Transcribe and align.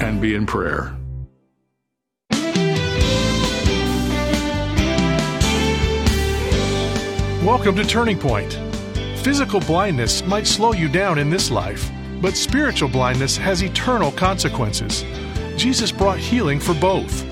and 0.00 0.20
be 0.20 0.34
in 0.34 0.46
prayer. 0.46 0.96
Welcome 7.44 7.74
to 7.76 7.84
Turning 7.84 8.18
Point. 8.18 8.58
Physical 9.18 9.60
blindness 9.60 10.24
might 10.24 10.46
slow 10.46 10.72
you 10.72 10.88
down 10.88 11.18
in 11.18 11.30
this 11.30 11.50
life, 11.50 11.90
but 12.20 12.36
spiritual 12.36 12.88
blindness 12.88 13.36
has 13.36 13.62
eternal 13.62 14.12
consequences. 14.12 15.04
Jesus 15.56 15.92
brought 15.92 16.18
healing 16.18 16.60
for 16.60 16.74
both. 16.74 17.24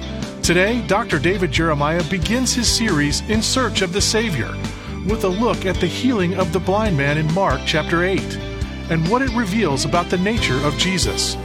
Today, 0.42 0.86
Dr. 0.86 1.18
David 1.18 1.50
Jeremiah 1.50 2.02
begins 2.10 2.54
his 2.54 2.68
series 2.68 3.20
In 3.28 3.42
Search 3.42 3.82
of 3.82 3.92
the 3.92 4.00
Savior 4.00 4.50
with 5.08 5.24
a 5.24 5.28
look 5.28 5.64
at 5.64 5.76
the 5.76 5.86
healing 5.86 6.34
of 6.34 6.52
the 6.52 6.60
blind 6.60 6.96
man 6.96 7.16
in 7.16 7.32
Mark 7.32 7.60
chapter 7.64 8.04
8 8.04 8.20
and 8.90 9.06
what 9.08 9.22
it 9.22 9.30
reveals 9.34 9.84
about 9.84 10.10
the 10.10 10.18
nature 10.18 10.58
of 10.66 10.76
Jesus. 10.76 11.36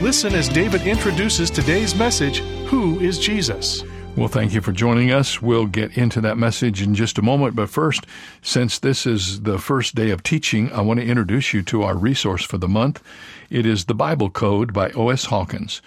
Listen 0.00 0.34
as 0.34 0.48
David 0.48 0.82
introduces 0.82 1.50
today's 1.50 1.94
message 1.94 2.38
Who 2.66 2.98
is 3.00 3.18
Jesus? 3.18 3.84
Well, 4.16 4.28
thank 4.28 4.52
you 4.52 4.60
for 4.60 4.72
joining 4.72 5.10
us. 5.10 5.40
We'll 5.40 5.66
get 5.66 5.96
into 5.96 6.20
that 6.20 6.36
message 6.36 6.82
in 6.82 6.94
just 6.94 7.16
a 7.16 7.22
moment. 7.22 7.56
But 7.56 7.70
first, 7.70 8.06
since 8.42 8.78
this 8.78 9.06
is 9.06 9.42
the 9.42 9.58
first 9.58 9.94
day 9.94 10.10
of 10.10 10.22
teaching, 10.22 10.70
I 10.72 10.82
want 10.82 11.00
to 11.00 11.06
introduce 11.06 11.54
you 11.54 11.62
to 11.62 11.82
our 11.82 11.96
resource 11.96 12.44
for 12.44 12.58
the 12.58 12.68
month. 12.68 13.02
It 13.48 13.64
is 13.64 13.86
the 13.86 13.94
Bible 13.94 14.28
Code 14.28 14.74
by 14.74 14.90
O.S. 14.90 15.24
Hawkins. 15.24 15.80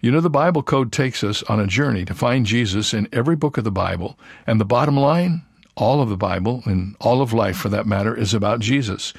You 0.00 0.12
know, 0.12 0.20
the 0.20 0.30
Bible 0.30 0.62
Code 0.62 0.92
takes 0.92 1.24
us 1.24 1.42
on 1.44 1.58
a 1.58 1.66
journey 1.66 2.04
to 2.04 2.14
find 2.14 2.46
Jesus 2.46 2.94
in 2.94 3.08
every 3.12 3.36
book 3.36 3.58
of 3.58 3.64
the 3.64 3.72
Bible. 3.72 4.16
And 4.46 4.60
the 4.60 4.64
bottom 4.64 4.96
line, 4.96 5.42
all 5.76 6.00
of 6.00 6.08
the 6.08 6.16
Bible, 6.16 6.62
and 6.66 6.94
all 7.00 7.20
of 7.20 7.32
life 7.32 7.56
for 7.56 7.68
that 7.70 7.86
matter, 7.86 8.14
is 8.14 8.32
about 8.32 8.60
Jesus, 8.60 9.12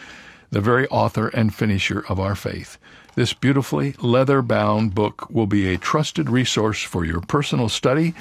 the 0.51 0.61
very 0.61 0.87
author 0.87 1.27
and 1.29 1.53
finisher 1.53 2.05
of 2.07 2.17
our 2.17 2.35
faith. 2.35 2.77
This 3.15 3.33
beautifully 3.33 3.93
leather 4.01 4.41
bound 4.41 4.95
book 4.95 5.29
will 5.29 5.45
be 5.45 5.71
a 5.71 5.77
trusted 5.77 6.31
resource 6.31 6.81
for 6.81 7.05
your 7.05 7.21
personal 7.21 7.69
study 7.69 8.15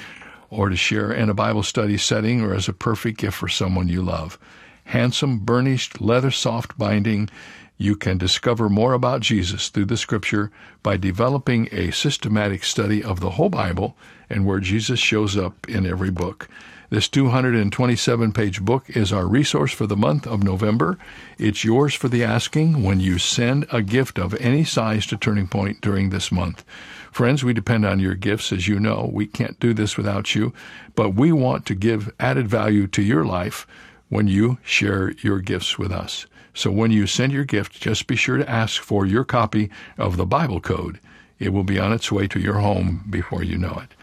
or 0.51 0.69
to 0.69 0.75
share 0.75 1.11
in 1.11 1.31
a 1.31 1.33
Bible 1.33 1.63
study 1.63 1.97
setting 1.97 2.41
or 2.41 2.53
as 2.53 2.67
a 2.67 2.73
perfect 2.73 3.17
gift 3.17 3.35
for 3.35 3.47
someone 3.47 3.87
you 3.87 4.03
love. 4.03 4.37
Handsome, 4.85 5.39
burnished, 5.39 5.99
leather 5.99 6.29
soft 6.29 6.77
binding. 6.77 7.27
You 7.75 7.95
can 7.95 8.19
discover 8.19 8.69
more 8.69 8.93
about 8.93 9.21
Jesus 9.21 9.69
through 9.69 9.85
the 9.85 9.97
scripture 9.97 10.51
by 10.83 10.97
developing 10.97 11.69
a 11.71 11.89
systematic 11.89 12.63
study 12.63 13.03
of 13.03 13.19
the 13.19 13.31
whole 13.31 13.49
Bible 13.49 13.97
and 14.29 14.45
where 14.45 14.59
Jesus 14.59 14.99
shows 14.99 15.35
up 15.35 15.67
in 15.67 15.87
every 15.87 16.11
book. 16.11 16.47
This 16.93 17.09
227 17.09 18.33
page 18.33 18.61
book 18.61 18.87
is 18.87 19.11
our 19.11 19.25
resource 19.25 19.71
for 19.71 19.87
the 19.87 19.97
month 19.97 20.27
of 20.27 20.43
November. 20.43 20.99
It's 21.39 21.63
yours 21.63 21.95
for 21.95 22.07
the 22.07 22.23
asking 22.23 22.83
when 22.83 22.99
you 22.99 23.17
send 23.17 23.65
a 23.71 23.81
gift 23.81 24.19
of 24.19 24.35
any 24.35 24.63
size 24.63 25.07
to 25.07 25.17
Turning 25.17 25.47
Point 25.47 25.81
during 25.81 26.11
this 26.11 26.31
month. 26.31 26.63
Friends, 27.11 27.43
we 27.43 27.51
depend 27.51 27.83
on 27.83 27.99
your 27.99 28.13
gifts, 28.13 28.51
as 28.51 28.67
you 28.67 28.79
know. 28.79 29.09
We 29.11 29.25
can't 29.25 29.59
do 29.59 29.73
this 29.73 29.97
without 29.97 30.35
you, 30.35 30.53
but 30.93 31.15
we 31.15 31.31
want 31.31 31.65
to 31.65 31.73
give 31.73 32.13
added 32.19 32.47
value 32.47 32.85
to 32.85 33.01
your 33.01 33.25
life 33.25 33.65
when 34.09 34.27
you 34.27 34.59
share 34.61 35.13
your 35.13 35.39
gifts 35.39 35.79
with 35.79 35.91
us. 35.91 36.27
So 36.53 36.69
when 36.69 36.91
you 36.91 37.07
send 37.07 37.33
your 37.33 37.43
gift, 37.43 37.73
just 37.81 38.05
be 38.05 38.15
sure 38.15 38.37
to 38.37 38.47
ask 38.47 38.79
for 38.79 39.03
your 39.07 39.23
copy 39.23 39.71
of 39.97 40.15
the 40.15 40.27
Bible 40.27 40.61
Code. 40.61 40.99
It 41.39 41.53
will 41.53 41.63
be 41.63 41.79
on 41.79 41.91
its 41.91 42.11
way 42.11 42.27
to 42.27 42.39
your 42.39 42.59
home 42.59 43.03
before 43.09 43.41
you 43.41 43.57
know 43.57 43.81
it. 43.81 43.95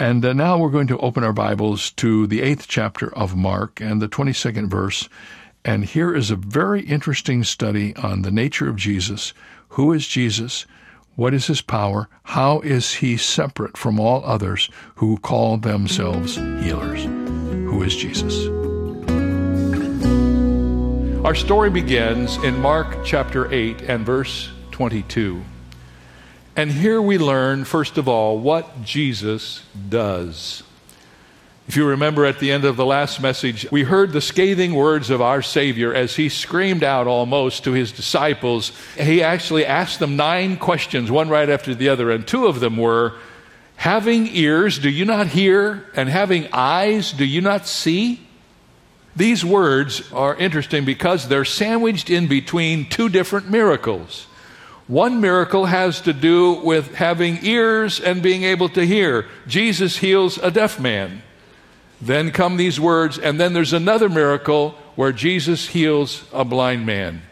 And 0.00 0.24
uh, 0.24 0.32
now 0.32 0.56
we're 0.56 0.70
going 0.70 0.86
to 0.86 0.98
open 1.00 1.24
our 1.24 1.32
Bibles 1.34 1.90
to 1.90 2.26
the 2.26 2.40
eighth 2.40 2.66
chapter 2.66 3.14
of 3.14 3.36
Mark 3.36 3.82
and 3.82 4.00
the 4.00 4.08
22nd 4.08 4.70
verse. 4.70 5.10
And 5.62 5.84
here 5.84 6.14
is 6.14 6.30
a 6.30 6.36
very 6.36 6.80
interesting 6.80 7.44
study 7.44 7.94
on 7.96 8.22
the 8.22 8.30
nature 8.30 8.66
of 8.66 8.76
Jesus. 8.76 9.34
Who 9.68 9.92
is 9.92 10.08
Jesus? 10.08 10.64
What 11.16 11.34
is 11.34 11.48
his 11.48 11.60
power? 11.60 12.08
How 12.22 12.60
is 12.60 12.94
he 12.94 13.18
separate 13.18 13.76
from 13.76 14.00
all 14.00 14.24
others 14.24 14.70
who 14.94 15.18
call 15.18 15.58
themselves 15.58 16.36
healers? 16.36 17.04
Who 17.04 17.82
is 17.82 17.94
Jesus? 17.94 18.46
Our 21.26 21.34
story 21.34 21.68
begins 21.68 22.38
in 22.38 22.58
Mark 22.58 23.04
chapter 23.04 23.52
8 23.52 23.82
and 23.82 24.06
verse 24.06 24.48
22. 24.70 25.42
And 26.56 26.70
here 26.70 27.00
we 27.00 27.18
learn, 27.18 27.64
first 27.64 27.96
of 27.96 28.08
all, 28.08 28.38
what 28.38 28.82
Jesus 28.84 29.62
does. 29.88 30.62
If 31.68 31.76
you 31.76 31.86
remember 31.86 32.26
at 32.26 32.40
the 32.40 32.50
end 32.50 32.64
of 32.64 32.76
the 32.76 32.84
last 32.84 33.20
message, 33.20 33.70
we 33.70 33.84
heard 33.84 34.12
the 34.12 34.20
scathing 34.20 34.74
words 34.74 35.08
of 35.08 35.20
our 35.20 35.40
Savior 35.40 35.94
as 35.94 36.16
he 36.16 36.28
screamed 36.28 36.82
out 36.82 37.06
almost 37.06 37.64
to 37.64 37.72
his 37.72 37.92
disciples. 37.92 38.72
He 38.98 39.22
actually 39.22 39.64
asked 39.64 40.00
them 40.00 40.16
nine 40.16 40.56
questions, 40.56 41.10
one 41.10 41.28
right 41.28 41.48
after 41.48 41.74
the 41.74 41.88
other, 41.88 42.10
and 42.10 42.26
two 42.26 42.46
of 42.46 42.58
them 42.58 42.76
were 42.76 43.14
Having 43.80 44.36
ears, 44.36 44.78
do 44.78 44.90
you 44.90 45.06
not 45.06 45.28
hear? 45.28 45.86
And 45.96 46.06
having 46.06 46.48
eyes, 46.52 47.12
do 47.12 47.24
you 47.24 47.40
not 47.40 47.66
see? 47.66 48.20
These 49.16 49.42
words 49.42 50.12
are 50.12 50.36
interesting 50.36 50.84
because 50.84 51.28
they're 51.28 51.46
sandwiched 51.46 52.10
in 52.10 52.26
between 52.26 52.90
two 52.90 53.08
different 53.08 53.50
miracles. 53.50 54.26
One 54.90 55.20
miracle 55.20 55.66
has 55.66 56.00
to 56.00 56.12
do 56.12 56.54
with 56.54 56.96
having 56.96 57.44
ears 57.44 58.00
and 58.00 58.20
being 58.20 58.42
able 58.42 58.68
to 58.70 58.84
hear. 58.84 59.28
Jesus 59.46 59.96
heals 59.96 60.36
a 60.38 60.50
deaf 60.50 60.80
man. 60.80 61.22
Then 62.00 62.32
come 62.32 62.56
these 62.56 62.80
words, 62.80 63.16
and 63.16 63.38
then 63.38 63.52
there's 63.52 63.72
another 63.72 64.08
miracle 64.08 64.70
where 64.96 65.12
Jesus 65.12 65.68
heals 65.68 66.24
a 66.32 66.44
blind 66.44 66.86
man. 66.86 67.22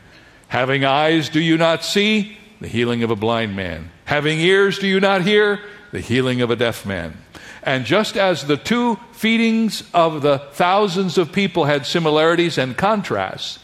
Having 0.47 0.85
eyes, 0.85 1.31
do 1.31 1.41
you 1.41 1.57
not 1.57 1.83
see? 1.83 2.39
The 2.61 2.69
healing 2.69 3.03
of 3.03 3.11
a 3.11 3.17
blind 3.17 3.57
man. 3.57 3.91
Having 4.05 4.39
ears, 4.39 4.79
do 4.79 4.87
you 4.87 5.01
not 5.01 5.23
hear? 5.23 5.59
The 5.91 6.01
healing 6.01 6.43
of 6.43 6.53
a 6.53 6.57
deaf 6.57 6.87
man. 6.87 7.17
And 7.65 7.85
just 7.85 8.17
as 8.17 8.47
the 8.47 8.57
two 8.57 9.01
feedings 9.11 9.83
of 9.93 10.23
the 10.23 10.39
thousands 10.53 11.19
of 11.19 11.33
people 11.33 11.65
had 11.65 11.87
similarities 11.87 12.57
and 12.57 12.77
contrasts, 12.77 13.59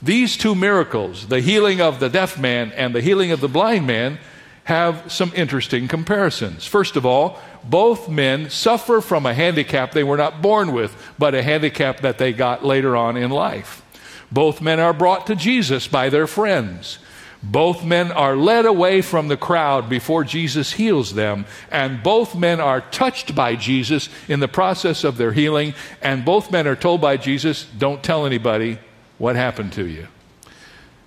these 0.00 0.36
two 0.36 0.54
miracles, 0.54 1.26
the 1.26 1.40
healing 1.40 1.80
of 1.80 1.98
the 1.98 2.08
deaf 2.08 2.38
man 2.38 2.72
and 2.72 2.94
the 2.94 3.00
healing 3.00 3.32
of 3.32 3.40
the 3.40 3.48
blind 3.48 3.86
man, 3.86 4.18
have 4.64 5.10
some 5.10 5.32
interesting 5.34 5.88
comparisons. 5.88 6.66
First 6.66 6.96
of 6.96 7.06
all, 7.06 7.40
both 7.64 8.08
men 8.08 8.50
suffer 8.50 9.00
from 9.00 9.24
a 9.24 9.34
handicap 9.34 9.92
they 9.92 10.04
were 10.04 10.18
not 10.18 10.42
born 10.42 10.72
with, 10.72 10.94
but 11.18 11.34
a 11.34 11.42
handicap 11.42 12.00
that 12.00 12.18
they 12.18 12.32
got 12.32 12.64
later 12.64 12.94
on 12.94 13.16
in 13.16 13.30
life. 13.30 13.82
Both 14.30 14.60
men 14.60 14.78
are 14.78 14.92
brought 14.92 15.26
to 15.28 15.34
Jesus 15.34 15.88
by 15.88 16.10
their 16.10 16.26
friends. 16.26 16.98
Both 17.42 17.84
men 17.84 18.12
are 18.12 18.36
led 18.36 18.66
away 18.66 19.00
from 19.00 19.28
the 19.28 19.36
crowd 19.36 19.88
before 19.88 20.22
Jesus 20.22 20.72
heals 20.72 21.14
them, 21.14 21.46
and 21.70 22.02
both 22.02 22.34
men 22.34 22.60
are 22.60 22.80
touched 22.80 23.34
by 23.34 23.56
Jesus 23.56 24.08
in 24.28 24.40
the 24.40 24.48
process 24.48 25.02
of 25.02 25.16
their 25.16 25.32
healing, 25.32 25.72
and 26.02 26.24
both 26.24 26.52
men 26.52 26.66
are 26.66 26.76
told 26.76 27.00
by 27.00 27.16
Jesus, 27.16 27.64
Don't 27.78 28.02
tell 28.02 28.26
anybody 28.26 28.78
what 29.18 29.36
happened 29.36 29.72
to 29.74 29.86
you. 29.86 30.08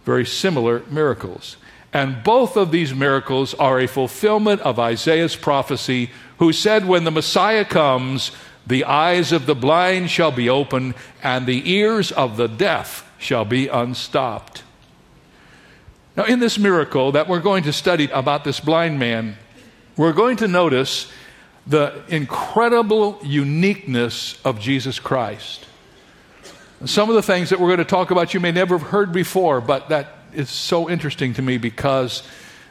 Very 0.05 0.25
similar 0.25 0.83
miracles. 0.89 1.57
And 1.93 2.23
both 2.23 2.55
of 2.55 2.71
these 2.71 2.93
miracles 2.93 3.53
are 3.55 3.79
a 3.79 3.87
fulfillment 3.87 4.61
of 4.61 4.79
Isaiah's 4.79 5.35
prophecy, 5.35 6.11
who 6.37 6.53
said, 6.53 6.85
When 6.85 7.03
the 7.03 7.11
Messiah 7.11 7.65
comes, 7.65 8.31
the 8.65 8.85
eyes 8.85 9.31
of 9.31 9.45
the 9.45 9.55
blind 9.55 10.09
shall 10.09 10.31
be 10.31 10.49
opened, 10.49 10.95
and 11.21 11.45
the 11.45 11.69
ears 11.71 12.11
of 12.11 12.37
the 12.37 12.47
deaf 12.47 13.11
shall 13.17 13.45
be 13.45 13.67
unstopped. 13.67 14.63
Now, 16.15 16.25
in 16.25 16.39
this 16.39 16.57
miracle 16.57 17.13
that 17.13 17.27
we're 17.27 17.39
going 17.39 17.63
to 17.63 17.73
study 17.73 18.09
about 18.11 18.43
this 18.43 18.59
blind 18.59 18.99
man, 18.99 19.37
we're 19.97 20.13
going 20.13 20.37
to 20.37 20.47
notice 20.47 21.11
the 21.67 22.03
incredible 22.07 23.19
uniqueness 23.23 24.39
of 24.43 24.59
Jesus 24.59 24.99
Christ. 24.99 25.65
Some 26.85 27.09
of 27.09 27.15
the 27.15 27.21
things 27.21 27.51
that 27.51 27.59
we're 27.59 27.67
going 27.67 27.77
to 27.77 27.85
talk 27.85 28.09
about 28.09 28.33
you 28.33 28.39
may 28.39 28.51
never 28.51 28.77
have 28.77 28.87
heard 28.87 29.13
before, 29.13 29.61
but 29.61 29.89
that 29.89 30.15
is 30.33 30.49
so 30.49 30.89
interesting 30.89 31.33
to 31.35 31.41
me 31.41 31.57
because 31.57 32.23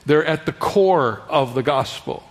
they're 0.04 0.24
at 0.24 0.46
the 0.46 0.52
core 0.52 1.22
of 1.28 1.54
the 1.54 1.62
gospel. 1.62 2.24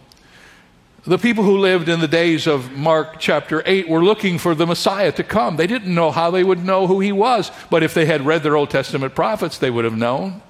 The 1.05 1.17
people 1.17 1.45
who 1.45 1.57
lived 1.57 1.87
in 1.87 2.01
the 2.01 2.07
days 2.07 2.47
of 2.47 2.73
Mark 2.73 3.19
chapter 3.19 3.63
8 3.65 3.87
were 3.87 4.03
looking 4.03 4.37
for 4.37 4.53
the 4.53 4.67
Messiah 4.67 5.13
to 5.13 5.23
come. 5.23 5.55
They 5.55 5.67
didn't 5.67 5.95
know 5.95 6.11
how 6.11 6.31
they 6.31 6.43
would 6.43 6.65
know 6.65 6.85
who 6.85 6.99
he 6.99 7.13
was, 7.13 7.49
but 7.69 7.81
if 7.81 7.93
they 7.93 8.05
had 8.05 8.25
read 8.25 8.43
their 8.43 8.57
Old 8.57 8.69
Testament 8.69 9.15
prophets, 9.15 9.57
they 9.57 9.69
would 9.69 9.85
have 9.85 9.97
known. 9.97 10.41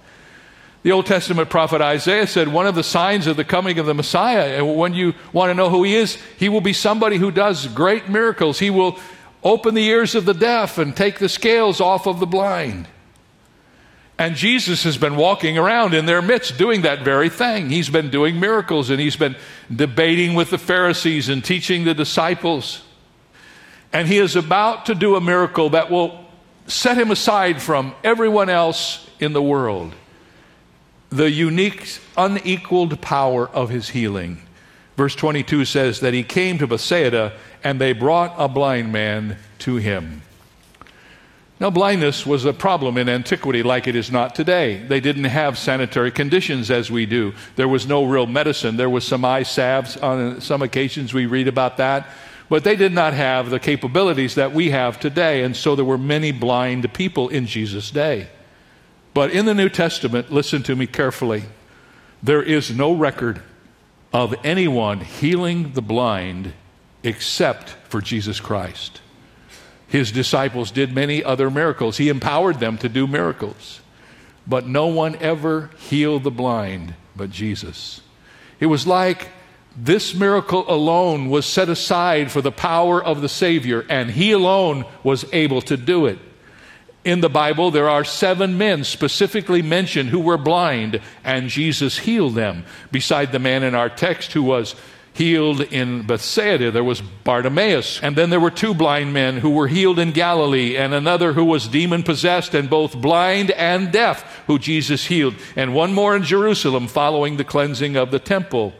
The 0.81 0.93
Old 0.93 1.05
Testament 1.05 1.51
prophet 1.51 1.81
Isaiah 1.81 2.25
said, 2.25 2.47
One 2.47 2.65
of 2.65 2.73
the 2.73 2.83
signs 2.83 3.27
of 3.27 3.37
the 3.37 3.43
coming 3.43 3.77
of 3.77 3.85
the 3.85 3.93
Messiah, 3.93 4.57
and 4.57 4.75
when 4.75 4.95
you 4.95 5.13
want 5.31 5.51
to 5.51 5.53
know 5.53 5.69
who 5.69 5.83
he 5.83 5.93
is, 5.93 6.17
he 6.37 6.49
will 6.49 6.61
be 6.61 6.73
somebody 6.73 7.17
who 7.17 7.29
does 7.29 7.67
great 7.67 8.09
miracles. 8.09 8.57
He 8.57 8.71
will 8.71 8.97
open 9.43 9.73
the 9.73 9.85
ears 9.85 10.15
of 10.15 10.25
the 10.25 10.33
deaf 10.33 10.77
and 10.77 10.95
take 10.95 11.19
the 11.19 11.29
scales 11.29 11.79
off 11.79 12.07
of 12.07 12.19
the 12.19 12.27
blind. 12.27 12.87
And 14.17 14.35
Jesus 14.35 14.83
has 14.83 14.97
been 14.97 15.15
walking 15.15 15.57
around 15.57 15.93
in 15.93 16.05
their 16.05 16.21
midst 16.21 16.57
doing 16.57 16.81
that 16.81 17.03
very 17.03 17.29
thing. 17.29 17.69
He's 17.69 17.89
been 17.89 18.09
doing 18.09 18.37
miracles 18.37 18.89
and 18.89 18.99
he's 18.99 19.15
been 19.15 19.37
debating 19.73 20.33
with 20.33 20.49
the 20.49 20.57
Pharisees 20.57 21.29
and 21.29 21.43
teaching 21.43 21.85
the 21.85 21.93
disciples. 21.93 22.83
And 23.93 24.09
he 24.09 24.17
is 24.17 24.35
about 24.35 24.87
to 24.87 24.95
do 24.95 25.15
a 25.15 25.21
miracle 25.21 25.69
that 25.69 25.89
will 25.89 26.25
set 26.67 26.97
him 26.97 27.11
aside 27.11 27.61
from 27.61 27.95
everyone 28.03 28.49
else 28.49 29.09
in 29.21 29.31
the 29.31 29.41
world. 29.41 29.93
The 31.11 31.31
unique, 31.31 31.97
unequaled 32.17 33.01
power 33.01 33.47
of 33.47 33.69
his 33.69 33.89
healing. 33.89 34.41
Verse 34.97 35.15
22 35.15 35.63
says 35.63 36.01
that 36.01 36.13
he 36.13 36.23
came 36.23 36.57
to 36.57 36.67
Bethsaida 36.67 37.37
and 37.63 37.79
they 37.79 37.93
brought 37.93 38.33
a 38.37 38.47
blind 38.47 38.91
man 38.91 39.37
to 39.59 39.75
him. 39.77 40.21
Now, 41.59 41.69
blindness 41.69 42.25
was 42.25 42.45
a 42.45 42.53
problem 42.53 42.97
in 42.97 43.09
antiquity 43.09 43.63
like 43.63 43.85
it 43.85 43.95
is 43.95 44.09
not 44.09 44.33
today. 44.33 44.77
They 44.77 45.01
didn't 45.01 45.25
have 45.25 45.57
sanitary 45.57 46.09
conditions 46.09 46.71
as 46.71 46.89
we 46.89 47.05
do. 47.05 47.33
There 47.57 47.67
was 47.67 47.85
no 47.85 48.05
real 48.05 48.27
medicine. 48.27 48.77
There 48.77 48.89
was 48.89 49.05
some 49.05 49.25
eye 49.25 49.43
salves. 49.43 49.97
On 49.97 50.39
some 50.39 50.61
occasions, 50.61 51.13
we 51.13 51.25
read 51.25 51.49
about 51.49 51.75
that. 51.75 52.07
But 52.47 52.63
they 52.63 52.77
did 52.77 52.93
not 52.93 53.13
have 53.13 53.49
the 53.49 53.59
capabilities 53.59 54.35
that 54.35 54.53
we 54.53 54.69
have 54.69 55.01
today. 55.01 55.43
And 55.43 55.53
so 55.53 55.75
there 55.75 55.83
were 55.83 55.97
many 55.97 56.31
blind 56.31 56.93
people 56.93 57.27
in 57.27 57.45
Jesus' 57.45 57.91
day. 57.91 58.29
But 59.13 59.31
in 59.31 59.45
the 59.45 59.53
New 59.53 59.69
Testament, 59.69 60.31
listen 60.31 60.63
to 60.63 60.77
me 60.77 60.87
carefully, 60.87 61.43
there 62.23 62.41
is 62.41 62.71
no 62.71 62.93
record 62.93 63.41
of 64.13 64.33
anyone 64.45 65.01
healing 65.01 65.73
the 65.73 65.81
blind 65.81 66.53
except 67.03 67.69
for 67.89 68.01
Jesus 68.01 68.39
Christ. 68.39 69.01
His 69.87 70.11
disciples 70.11 70.71
did 70.71 70.93
many 70.93 71.23
other 71.23 71.49
miracles. 71.49 71.97
He 71.97 72.09
empowered 72.09 72.59
them 72.59 72.77
to 72.77 72.89
do 72.89 73.07
miracles. 73.07 73.81
But 74.45 74.67
no 74.67 74.87
one 74.87 75.15
ever 75.17 75.71
healed 75.77 76.23
the 76.23 76.31
blind 76.31 76.93
but 77.15 77.29
Jesus. 77.29 78.01
It 78.59 78.67
was 78.67 78.87
like 78.87 79.29
this 79.75 80.13
miracle 80.13 80.65
alone 80.67 81.29
was 81.29 81.45
set 81.45 81.69
aside 81.69 82.31
for 82.31 82.41
the 82.41 82.51
power 82.51 83.03
of 83.03 83.21
the 83.21 83.29
Savior, 83.29 83.85
and 83.89 84.09
He 84.11 84.31
alone 84.31 84.85
was 85.03 85.25
able 85.33 85.61
to 85.63 85.77
do 85.77 86.05
it. 86.05 86.19
In 87.05 87.21
the 87.21 87.29
Bible, 87.29 87.71
there 87.71 87.89
are 87.89 88.03
seven 88.03 88.57
men 88.57 88.83
specifically 88.83 89.61
mentioned 89.61 90.09
who 90.09 90.19
were 90.19 90.37
blind, 90.37 91.01
and 91.23 91.49
Jesus 91.49 91.99
healed 91.99 92.35
them, 92.35 92.65
beside 92.91 93.31
the 93.31 93.39
man 93.39 93.63
in 93.63 93.73
our 93.73 93.89
text 93.89 94.33
who 94.33 94.43
was 94.43 94.75
healed 95.19 95.59
in 95.59 96.07
Bethsaida. 96.07 96.71
There 96.71 96.81
was 96.81 97.01
Bartimaeus. 97.01 98.01
And 98.01 98.15
then 98.15 98.29
there 98.29 98.39
were 98.39 98.49
two 98.49 98.73
blind 98.73 99.13
men 99.13 99.37
who 99.37 99.49
were 99.49 99.67
healed 99.67 99.99
in 99.99 100.13
Galilee, 100.13 100.77
and 100.77 100.93
another 100.93 101.33
who 101.33 101.43
was 101.43 101.67
demon 101.67 102.03
possessed 102.03 102.55
and 102.55 102.69
both 102.69 102.95
blind 102.95 103.51
and 103.51 103.91
deaf, 103.91 104.43
who 104.47 104.57
Jesus 104.57 105.07
healed. 105.07 105.35
And 105.57 105.75
one 105.75 105.93
more 105.93 106.15
in 106.15 106.23
Jerusalem 106.23 106.87
following 106.87 107.35
the 107.35 107.43
cleansing 107.43 107.97
of 107.97 108.11
the 108.11 108.19
temple. 108.19 108.73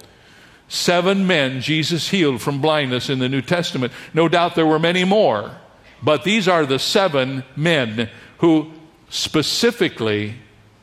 Seven 0.69 1.27
men 1.27 1.59
Jesus 1.59 2.07
healed 2.07 2.41
from 2.41 2.62
blindness 2.62 3.09
in 3.09 3.19
the 3.19 3.27
New 3.27 3.41
Testament. 3.41 3.91
No 4.13 4.30
doubt 4.30 4.56
there 4.56 4.65
were 4.65 4.80
many 4.80 5.03
more, 5.03 5.57
but 6.01 6.24
these 6.24 6.47
are 6.47 6.65
the 6.65 6.80
seven 6.80 7.44
men 7.57 8.09
who 8.38 8.71
specifically 9.09 10.36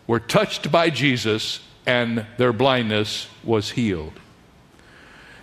were 0.06 0.20
touched 0.20 0.70
by 0.70 0.90
Jesus 0.90 1.60
and 1.86 2.26
their 2.36 2.52
blindness 2.52 3.28
was 3.42 3.70
healed. 3.70 4.20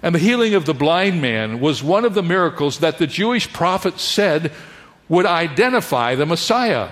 And 0.04 0.14
the 0.14 0.20
healing 0.20 0.54
of 0.54 0.66
the 0.66 0.74
blind 0.74 1.22
man 1.22 1.62
was 1.62 1.82
one 1.82 2.04
of 2.04 2.14
the 2.14 2.22
miracles 2.22 2.80
that 2.80 2.98
the 2.98 3.08
Jewish 3.08 3.52
prophet 3.52 4.02
said 4.02 4.52
would 5.08 5.26
identify 5.26 6.16
the 6.16 6.26
Messiah. 6.26 6.90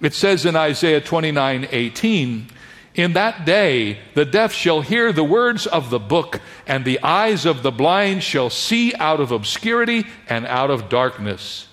It 0.00 0.12
says 0.12 0.44
in 0.44 0.56
Isaiah 0.56 1.00
29 1.00 1.68
18, 1.70 2.48
In 2.96 3.12
that 3.12 3.44
day 3.44 4.00
the 4.14 4.24
deaf 4.24 4.52
shall 4.52 4.80
hear 4.80 5.12
the 5.12 5.22
words 5.22 5.68
of 5.68 5.88
the 5.88 6.00
book, 6.00 6.40
and 6.66 6.84
the 6.84 7.00
eyes 7.00 7.46
of 7.46 7.62
the 7.62 7.70
blind 7.70 8.24
shall 8.24 8.50
see 8.50 8.92
out 8.96 9.20
of 9.20 9.30
obscurity 9.30 10.04
and 10.28 10.44
out 10.44 10.70
of 10.70 10.88
darkness. 10.88 11.68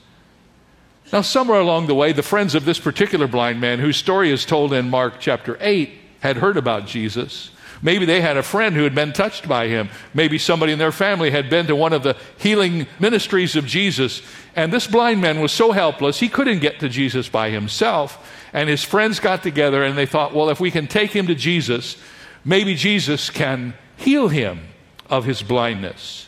Now, 1.12 1.22
somewhere 1.22 1.60
along 1.60 1.88
the 1.88 1.96
way, 1.96 2.14
the 2.14 2.24
friends 2.24 2.54
of 2.54 2.66
this 2.66 2.80
particular 2.80 3.28
blind 3.28 3.60
man, 3.60 3.80
whose 3.80 3.98
story 3.98 4.32
is 4.32 4.46
told 4.46 4.72
in 4.72 4.90
Mark 4.90 5.16
chapter 5.20 5.58
8, 5.60 5.92
had 6.20 6.38
heard 6.38 6.58
about 6.58 6.88
Jesus. 6.88 7.50
Maybe 7.82 8.06
they 8.06 8.22
had 8.22 8.38
a 8.38 8.44
friend 8.44 8.76
who 8.76 8.84
had 8.84 8.96
been 8.96 9.14
touched 9.14 9.48
by 9.48 9.68
him. 9.68 9.90
Maybe 10.14 10.38
somebody 10.38 10.74
in 10.74 10.80
their 10.80 10.92
family 10.92 11.32
had 11.32 11.50
been 11.50 11.68
to 11.68 11.76
one 11.76 11.94
of 11.94 12.04
the 12.04 12.18
healing 12.38 12.88
ministries 13.00 13.56
of 13.56 13.66
Jesus. 13.66 14.22
And 14.56 14.72
this 14.72 14.88
blind 14.88 15.22
man 15.22 15.42
was 15.42 15.52
so 15.52 15.72
helpless, 15.72 16.20
he 16.20 16.30
couldn't 16.30 16.60
get 16.60 16.80
to 16.80 16.90
Jesus 16.90 17.28
by 17.28 17.50
himself. 17.50 18.32
And 18.54 18.70
his 18.70 18.84
friends 18.84 19.20
got 19.20 19.44
together 19.44 19.84
and 19.84 19.98
they 19.98 20.06
thought, 20.06 20.34
well, 20.34 20.50
if 20.50 20.60
we 20.60 20.72
can 20.72 20.88
take 20.88 21.12
him 21.12 21.28
to 21.28 21.36
Jesus, 21.36 21.98
maybe 22.44 22.76
Jesus 22.76 23.30
can 23.30 23.74
heal 23.98 24.30
him 24.30 24.62
of 25.10 25.26
his 25.26 25.44
blindness. 25.44 26.28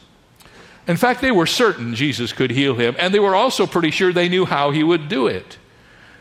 In 0.87 0.95
fact, 0.95 1.21
they 1.21 1.31
were 1.31 1.45
certain 1.45 1.95
Jesus 1.95 2.31
could 2.31 2.51
heal 2.51 2.75
him, 2.75 2.95
and 2.97 3.13
they 3.13 3.19
were 3.19 3.35
also 3.35 3.67
pretty 3.67 3.91
sure 3.91 4.13
they 4.13 4.29
knew 4.29 4.45
how 4.45 4.71
he 4.71 4.83
would 4.83 5.09
do 5.09 5.27
it. 5.27 5.57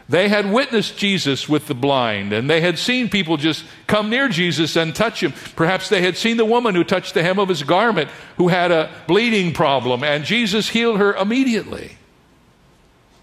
They 0.09 0.29
had 0.29 0.53
witnessed 0.53 0.97
Jesus 0.97 1.49
with 1.49 1.67
the 1.67 1.75
blind, 1.75 2.33
and 2.33 2.49
they 2.49 2.61
had 2.61 2.79
seen 2.79 3.09
people 3.09 3.37
just 3.37 3.65
come 3.89 4.09
near 4.09 4.29
Jesus 4.29 4.77
and 4.77 4.95
touch 4.95 5.21
him. 5.21 5.33
Perhaps 5.57 5.89
they 5.89 6.01
had 6.01 6.17
seen 6.17 6.37
the 6.37 6.45
woman 6.45 6.77
who 6.77 6.85
touched 6.85 7.15
the 7.15 7.25
hem 7.25 7.41
of 7.41 7.49
his 7.49 7.65
garment 7.65 8.09
who 8.37 8.47
had 8.47 8.71
a 8.71 8.93
bleeding 9.09 9.53
problem, 9.53 10.05
and 10.05 10.25
Jesus 10.25 10.69
healed 10.69 10.99
her 10.99 11.13
immediately. 11.15 11.97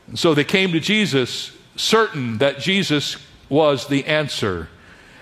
And 0.08 0.20
so 0.20 0.34
they 0.34 0.44
came 0.44 0.74
to 0.74 0.82
Jesus 0.82 1.56
certain 1.78 2.40
that 2.40 2.60
Jesus 2.60 3.18
was 3.48 3.88
the 3.88 4.06
answer. 4.06 4.68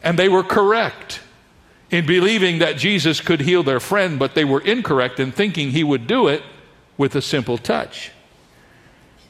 And 0.04 0.18
they 0.18 0.30
were 0.30 0.44
correct 0.44 1.22
in 1.92 2.08
believing 2.08 2.60
that 2.60 2.78
Jesus 2.78 3.22
could 3.22 3.42
heal 3.42 3.62
their 3.62 3.80
friend, 3.80 4.18
but 4.18 4.34
they 4.34 4.46
were 4.46 4.62
incorrect 4.62 5.20
in 5.20 5.32
thinking 5.32 5.70
he 5.70 5.84
would 5.84 6.08
do 6.08 6.28
it 6.28 6.42
with 6.98 7.16
a 7.16 7.22
simple 7.22 7.60
touch. 7.60 8.12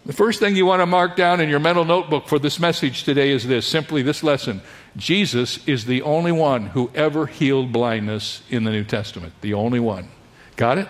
The 0.03 0.13
first 0.13 0.39
thing 0.39 0.55
you 0.55 0.65
want 0.65 0.81
to 0.81 0.87
mark 0.87 1.15
down 1.15 1.41
in 1.41 1.49
your 1.49 1.59
mental 1.59 1.85
notebook 1.85 2.27
for 2.27 2.39
this 2.39 2.59
message 2.59 3.03
today 3.03 3.29
is 3.29 3.45
this 3.45 3.67
simply 3.67 4.01
this 4.01 4.23
lesson 4.23 4.61
Jesus 4.97 5.65
is 5.67 5.85
the 5.85 6.01
only 6.01 6.31
one 6.31 6.67
who 6.67 6.89
ever 6.95 7.27
healed 7.27 7.71
blindness 7.71 8.41
in 8.49 8.63
the 8.63 8.71
New 8.71 8.83
Testament. 8.83 9.33
The 9.41 9.53
only 9.53 9.79
one. 9.79 10.09
Got 10.55 10.79
it? 10.79 10.87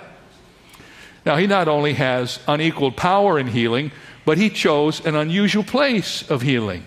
Now, 1.25 1.35
he 1.35 1.45
not 1.45 1.67
only 1.67 1.93
has 1.93 2.39
unequaled 2.47 2.95
power 2.95 3.37
in 3.37 3.47
healing, 3.47 3.91
but 4.25 4.37
he 4.37 4.49
chose 4.49 5.05
an 5.05 5.15
unusual 5.15 5.63
place 5.63 6.27
of 6.29 6.41
healing. 6.41 6.85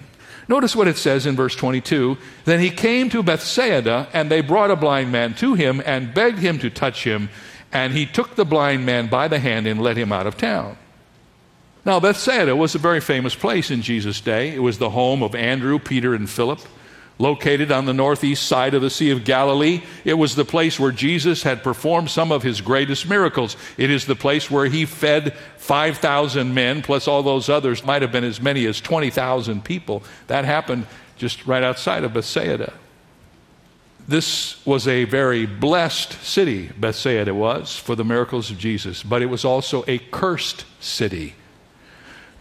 Notice 0.48 0.74
what 0.74 0.88
it 0.88 0.96
says 0.96 1.26
in 1.26 1.36
verse 1.36 1.54
22 1.54 2.16
Then 2.46 2.58
he 2.58 2.70
came 2.70 3.10
to 3.10 3.22
Bethsaida, 3.22 4.08
and 4.14 4.30
they 4.30 4.40
brought 4.40 4.70
a 4.70 4.76
blind 4.76 5.12
man 5.12 5.34
to 5.34 5.54
him 5.54 5.82
and 5.84 6.14
begged 6.14 6.38
him 6.38 6.58
to 6.60 6.70
touch 6.70 7.04
him. 7.04 7.28
And 7.70 7.92
he 7.92 8.06
took 8.06 8.34
the 8.34 8.44
blind 8.46 8.86
man 8.86 9.08
by 9.08 9.28
the 9.28 9.38
hand 9.38 9.66
and 9.66 9.80
led 9.80 9.98
him 9.98 10.10
out 10.10 10.26
of 10.26 10.38
town. 10.38 10.78
Now, 11.84 12.00
Bethsaida 12.00 12.56
was 12.56 12.74
a 12.74 12.78
very 12.78 13.00
famous 13.00 13.34
place 13.34 13.70
in 13.70 13.82
Jesus' 13.82 14.20
day. 14.20 14.54
It 14.54 14.62
was 14.62 14.78
the 14.78 14.90
home 14.90 15.22
of 15.22 15.34
Andrew, 15.34 15.78
Peter, 15.78 16.14
and 16.14 16.28
Philip. 16.28 16.60
Located 17.18 17.70
on 17.70 17.84
the 17.84 17.92
northeast 17.92 18.48
side 18.48 18.74
of 18.74 18.82
the 18.82 18.90
Sea 18.90 19.10
of 19.10 19.24
Galilee, 19.24 19.82
it 20.04 20.14
was 20.14 20.34
the 20.34 20.44
place 20.44 20.80
where 20.80 20.90
Jesus 20.90 21.44
had 21.44 21.62
performed 21.62 22.10
some 22.10 22.32
of 22.32 22.42
his 22.42 22.60
greatest 22.60 23.08
miracles. 23.08 23.56
It 23.76 23.90
is 23.90 24.06
the 24.06 24.16
place 24.16 24.50
where 24.50 24.66
he 24.66 24.84
fed 24.84 25.34
5,000 25.58 26.54
men, 26.54 26.82
plus 26.82 27.06
all 27.06 27.22
those 27.22 27.48
others, 27.48 27.84
might 27.84 28.02
have 28.02 28.10
been 28.10 28.24
as 28.24 28.40
many 28.40 28.66
as 28.66 28.80
20,000 28.80 29.62
people. 29.62 30.02
That 30.26 30.44
happened 30.44 30.86
just 31.16 31.46
right 31.46 31.62
outside 31.62 32.02
of 32.02 32.14
Bethsaida. 32.14 32.72
This 34.08 34.64
was 34.66 34.88
a 34.88 35.04
very 35.04 35.46
blessed 35.46 36.12
city, 36.24 36.70
Bethsaida 36.78 37.32
was, 37.32 37.76
for 37.76 37.94
the 37.94 38.04
miracles 38.04 38.50
of 38.50 38.58
Jesus, 38.58 39.02
but 39.02 39.22
it 39.22 39.26
was 39.26 39.44
also 39.44 39.84
a 39.86 39.98
cursed 39.98 40.64
city 40.80 41.34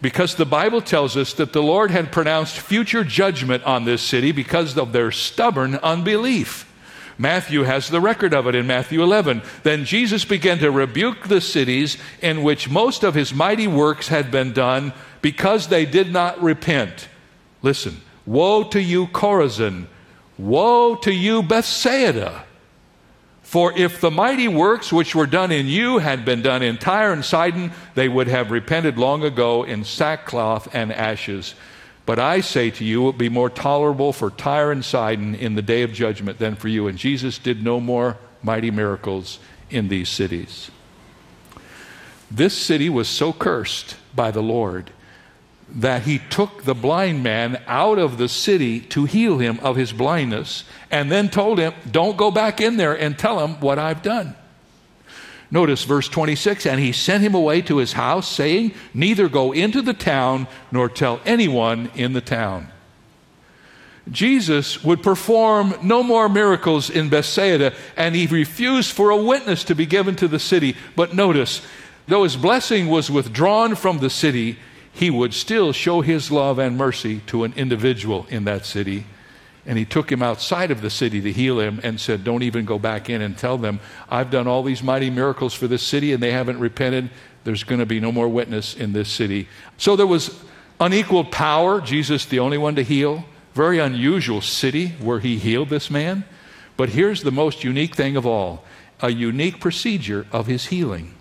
because 0.04 0.34
the 0.34 0.44
Bible 0.44 0.82
tells 0.82 1.16
us 1.16 1.32
that 1.32 1.54
the 1.54 1.62
Lord 1.62 1.90
had 1.90 2.12
pronounced 2.12 2.58
future 2.58 3.04
judgment 3.04 3.64
on 3.64 3.86
this 3.86 4.02
city 4.02 4.32
because 4.32 4.76
of 4.76 4.92
their 4.92 5.10
stubborn 5.10 5.76
unbelief. 5.76 6.70
Matthew 7.16 7.62
has 7.62 7.88
the 7.88 8.02
record 8.02 8.34
of 8.34 8.46
it 8.46 8.54
in 8.54 8.66
Matthew 8.66 9.02
11. 9.02 9.40
Then 9.62 9.86
Jesus 9.86 10.26
began 10.26 10.58
to 10.58 10.70
rebuke 10.70 11.28
the 11.28 11.40
cities 11.40 11.96
in 12.20 12.42
which 12.42 12.68
most 12.68 13.02
of 13.02 13.14
his 13.14 13.32
mighty 13.32 13.66
works 13.66 14.08
had 14.08 14.30
been 14.30 14.52
done 14.52 14.92
because 15.22 15.68
they 15.68 15.86
did 15.86 16.12
not 16.12 16.42
repent. 16.42 17.08
Listen, 17.62 18.02
woe 18.26 18.62
to 18.64 18.82
you, 18.82 19.06
Chorazin! 19.06 19.86
Woe 20.36 20.96
to 20.96 21.14
you, 21.14 21.42
Bethsaida! 21.42 22.44
For 23.54 23.72
if 23.78 24.00
the 24.00 24.10
mighty 24.10 24.48
works 24.48 24.92
which 24.92 25.14
were 25.14 25.28
done 25.28 25.52
in 25.52 25.68
you 25.68 25.98
had 25.98 26.24
been 26.24 26.42
done 26.42 26.60
in 26.60 26.76
Tyre 26.76 27.12
and 27.12 27.24
Sidon, 27.24 27.70
they 27.94 28.08
would 28.08 28.26
have 28.26 28.50
repented 28.50 28.98
long 28.98 29.22
ago 29.22 29.62
in 29.62 29.84
sackcloth 29.84 30.74
and 30.74 30.92
ashes. 30.92 31.54
But 32.04 32.18
I 32.18 32.40
say 32.40 32.70
to 32.72 32.84
you, 32.84 33.02
it 33.02 33.04
will 33.04 33.12
be 33.12 33.28
more 33.28 33.48
tolerable 33.48 34.12
for 34.12 34.30
Tyre 34.30 34.72
and 34.72 34.84
Sidon 34.84 35.36
in 35.36 35.54
the 35.54 35.62
day 35.62 35.82
of 35.82 35.92
judgment 35.92 36.40
than 36.40 36.56
for 36.56 36.66
you. 36.66 36.88
And 36.88 36.98
Jesus 36.98 37.38
did 37.38 37.62
no 37.62 37.78
more 37.78 38.16
mighty 38.42 38.72
miracles 38.72 39.38
in 39.70 39.86
these 39.86 40.08
cities. 40.08 40.72
This 42.32 42.58
city 42.58 42.90
was 42.90 43.06
so 43.06 43.32
cursed 43.32 43.94
by 44.16 44.32
the 44.32 44.42
Lord 44.42 44.90
that 45.68 46.02
he 46.02 46.20
took 46.30 46.64
the 46.64 46.74
blind 46.74 47.22
man 47.22 47.60
out 47.66 47.98
of 47.98 48.18
the 48.18 48.28
city 48.28 48.80
to 48.80 49.04
heal 49.04 49.38
him 49.38 49.58
of 49.60 49.76
his 49.76 49.92
blindness 49.92 50.64
and 50.90 51.10
then 51.10 51.28
told 51.28 51.58
him, 51.58 51.72
Don't 51.90 52.16
go 52.16 52.30
back 52.30 52.60
in 52.60 52.76
there 52.76 52.94
and 52.94 53.18
tell 53.18 53.40
him 53.40 53.60
what 53.60 53.78
I've 53.78 54.02
done. 54.02 54.36
Notice 55.50 55.84
verse 55.84 56.08
26 56.08 56.66
and 56.66 56.80
he 56.80 56.92
sent 56.92 57.22
him 57.22 57.34
away 57.34 57.62
to 57.62 57.78
his 57.78 57.92
house, 57.92 58.28
saying, 58.28 58.74
Neither 58.92 59.28
go 59.28 59.52
into 59.52 59.82
the 59.82 59.94
town 59.94 60.46
nor 60.70 60.88
tell 60.88 61.20
anyone 61.24 61.90
in 61.94 62.12
the 62.12 62.20
town. 62.20 62.68
Jesus 64.10 64.84
would 64.84 65.02
perform 65.02 65.74
no 65.82 66.02
more 66.02 66.28
miracles 66.28 66.90
in 66.90 67.08
Bethsaida, 67.08 67.72
and 67.96 68.14
he 68.14 68.26
refused 68.26 68.92
for 68.92 69.10
a 69.10 69.16
witness 69.16 69.64
to 69.64 69.74
be 69.74 69.86
given 69.86 70.14
to 70.16 70.28
the 70.28 70.38
city. 70.38 70.76
But 70.94 71.14
notice, 71.14 71.62
though 72.06 72.24
his 72.24 72.36
blessing 72.36 72.88
was 72.88 73.10
withdrawn 73.10 73.74
from 73.74 73.98
the 73.98 74.10
city, 74.10 74.58
he 74.94 75.10
would 75.10 75.34
still 75.34 75.72
show 75.72 76.00
his 76.00 76.30
love 76.30 76.58
and 76.58 76.78
mercy 76.78 77.20
to 77.26 77.42
an 77.42 77.52
individual 77.56 78.26
in 78.30 78.44
that 78.44 78.64
city. 78.64 79.06
And 79.66 79.76
he 79.76 79.84
took 79.84 80.10
him 80.10 80.22
outside 80.22 80.70
of 80.70 80.82
the 80.82 80.90
city 80.90 81.20
to 81.22 81.32
heal 81.32 81.58
him 81.58 81.80
and 81.82 82.00
said, 82.00 82.22
Don't 82.22 82.44
even 82.44 82.64
go 82.64 82.78
back 82.78 83.10
in 83.10 83.20
and 83.20 83.36
tell 83.36 83.58
them, 83.58 83.80
I've 84.08 84.30
done 84.30 84.46
all 84.46 84.62
these 84.62 84.82
mighty 84.82 85.10
miracles 85.10 85.52
for 85.52 85.66
this 85.66 85.82
city 85.82 86.12
and 86.12 86.22
they 86.22 86.30
haven't 86.30 86.60
repented. 86.60 87.10
There's 87.42 87.64
going 87.64 87.80
to 87.80 87.86
be 87.86 87.98
no 87.98 88.12
more 88.12 88.28
witness 88.28 88.76
in 88.76 88.92
this 88.92 89.08
city. 89.08 89.48
So 89.78 89.96
there 89.96 90.06
was 90.06 90.40
unequaled 90.78 91.32
power, 91.32 91.80
Jesus 91.80 92.24
the 92.26 92.38
only 92.38 92.58
one 92.58 92.76
to 92.76 92.84
heal. 92.84 93.24
Very 93.52 93.78
unusual 93.78 94.40
city 94.40 94.88
where 95.00 95.20
he 95.20 95.38
healed 95.38 95.70
this 95.70 95.90
man. 95.90 96.24
But 96.76 96.90
here's 96.90 97.22
the 97.22 97.32
most 97.32 97.64
unique 97.64 97.96
thing 97.96 98.16
of 98.16 98.26
all 98.26 98.64
a 99.00 99.10
unique 99.10 99.60
procedure 99.60 100.26
of 100.30 100.46
his 100.46 100.66
healing 100.66 101.14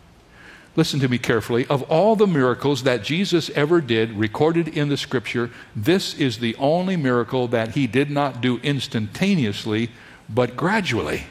listen 0.75 0.99
to 0.99 1.07
me 1.07 1.17
carefully, 1.17 1.65
of 1.67 1.83
all 1.83 2.15
the 2.15 2.27
miracles 2.27 2.83
that 2.83 3.03
Jesus 3.03 3.49
ever 3.51 3.81
did 3.81 4.13
recorded 4.13 4.67
in 4.67 4.89
the 4.89 4.97
scripture, 4.97 5.51
this 5.75 6.13
is 6.15 6.39
the 6.39 6.55
only 6.55 6.97
miracle 6.97 7.47
that 7.49 7.75
he 7.75 7.87
did 7.87 8.09
not 8.09 8.41
do 8.41 8.57
instantaneously, 8.59 9.89
but 10.27 10.55
gradually. 10.55 11.25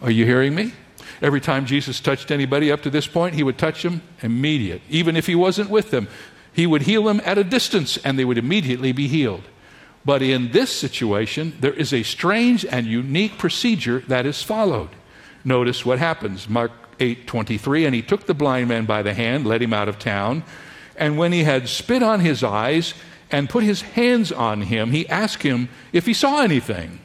Are 0.00 0.10
you 0.10 0.24
hearing 0.24 0.54
me? 0.54 0.72
Every 1.20 1.40
time 1.40 1.66
Jesus 1.66 2.00
touched 2.00 2.30
anybody 2.30 2.70
up 2.70 2.82
to 2.82 2.90
this 2.90 3.08
point, 3.08 3.34
he 3.34 3.42
would 3.42 3.58
touch 3.58 3.82
them 3.82 4.02
immediate. 4.22 4.82
Even 4.88 5.16
if 5.16 5.26
he 5.26 5.34
wasn't 5.34 5.70
with 5.70 5.90
them, 5.90 6.08
he 6.52 6.66
would 6.66 6.82
heal 6.82 7.04
them 7.04 7.20
at 7.24 7.38
a 7.38 7.44
distance 7.44 7.98
and 7.98 8.18
they 8.18 8.24
would 8.24 8.38
immediately 8.38 8.92
be 8.92 9.08
healed. 9.08 9.42
But 10.04 10.22
in 10.22 10.52
this 10.52 10.74
situation, 10.74 11.56
there 11.60 11.72
is 11.72 11.92
a 11.92 12.04
strange 12.04 12.64
and 12.64 12.86
unique 12.86 13.36
procedure 13.36 14.00
that 14.06 14.26
is 14.26 14.42
followed. 14.42 14.90
Notice 15.44 15.84
what 15.84 15.98
happens. 15.98 16.48
Mark 16.48 16.70
8:23 16.98 17.86
and 17.86 17.94
he 17.94 18.02
took 18.02 18.26
the 18.26 18.34
blind 18.34 18.68
man 18.68 18.84
by 18.84 19.02
the 19.02 19.14
hand 19.14 19.46
led 19.46 19.62
him 19.62 19.72
out 19.72 19.88
of 19.88 19.98
town. 19.98 20.42
And 20.96 21.16
when 21.16 21.32
he 21.32 21.44
had 21.44 21.68
spit 21.68 22.02
on 22.02 22.20
his 22.20 22.42
eyes 22.42 22.94
and 23.30 23.48
put 23.48 23.64
his 23.64 23.82
hands 23.82 24.32
on 24.32 24.62
him 24.62 24.90
he 24.90 25.08
asked 25.08 25.42
him 25.42 25.68
if 25.92 26.06
he 26.06 26.14
saw 26.14 26.42
anything. 26.42 27.00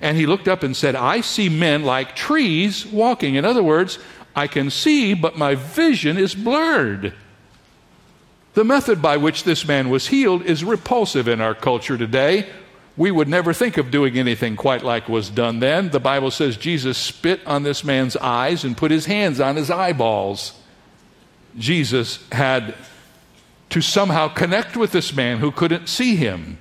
And 0.00 0.16
he 0.16 0.26
looked 0.26 0.48
up 0.48 0.62
and 0.62 0.76
said 0.76 0.94
I 0.94 1.20
see 1.20 1.48
men 1.48 1.82
like 1.82 2.14
trees 2.14 2.86
walking. 2.86 3.34
In 3.34 3.44
other 3.44 3.62
words 3.62 3.98
I 4.36 4.46
can 4.46 4.70
see 4.70 5.14
but 5.14 5.38
my 5.38 5.54
vision 5.54 6.16
is 6.16 6.34
blurred. 6.34 7.14
The 8.54 8.64
method 8.64 9.00
by 9.00 9.16
which 9.16 9.44
this 9.44 9.66
man 9.66 9.88
was 9.88 10.08
healed 10.08 10.42
is 10.42 10.64
repulsive 10.64 11.28
in 11.28 11.40
our 11.40 11.54
culture 11.54 11.96
today 11.96 12.48
we 12.98 13.12
would 13.12 13.28
never 13.28 13.52
think 13.54 13.76
of 13.78 13.92
doing 13.92 14.18
anything 14.18 14.56
quite 14.56 14.82
like 14.82 15.08
was 15.08 15.30
done 15.30 15.60
then. 15.60 15.90
The 15.90 16.00
Bible 16.00 16.32
says 16.32 16.56
Jesus 16.56 16.98
spit 16.98 17.40
on 17.46 17.62
this 17.62 17.84
man's 17.84 18.16
eyes 18.16 18.64
and 18.64 18.76
put 18.76 18.90
his 18.90 19.06
hands 19.06 19.38
on 19.38 19.54
his 19.54 19.70
eyeballs. 19.70 20.60
Jesus 21.56 22.18
had 22.32 22.74
to 23.70 23.80
somehow 23.80 24.26
connect 24.26 24.76
with 24.76 24.90
this 24.90 25.14
man 25.14 25.38
who 25.38 25.52
couldn't 25.52 25.88
see 25.88 26.16
him. 26.16 26.58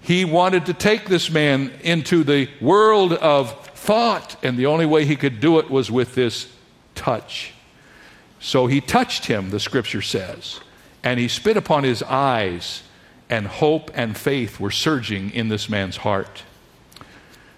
He 0.00 0.24
wanted 0.24 0.66
to 0.66 0.74
take 0.74 1.06
this 1.06 1.30
man 1.30 1.70
into 1.82 2.24
the 2.24 2.50
world 2.60 3.12
of 3.12 3.66
thought, 3.68 4.36
and 4.42 4.58
the 4.58 4.66
only 4.66 4.86
way 4.86 5.04
he 5.04 5.16
could 5.16 5.38
do 5.38 5.58
it 5.60 5.70
was 5.70 5.90
with 5.90 6.14
this 6.14 6.52
touch. 6.94 7.52
So 8.40 8.66
he 8.66 8.80
touched 8.80 9.26
him, 9.26 9.50
the 9.50 9.60
scripture 9.60 10.02
says, 10.02 10.60
and 11.02 11.20
he 11.20 11.28
spit 11.28 11.56
upon 11.56 11.84
his 11.84 12.02
eyes 12.02 12.82
and 13.30 13.46
hope 13.46 13.90
and 13.94 14.16
faith 14.16 14.60
were 14.60 14.70
surging 14.70 15.30
in 15.30 15.48
this 15.48 15.68
man's 15.68 15.98
heart. 15.98 16.42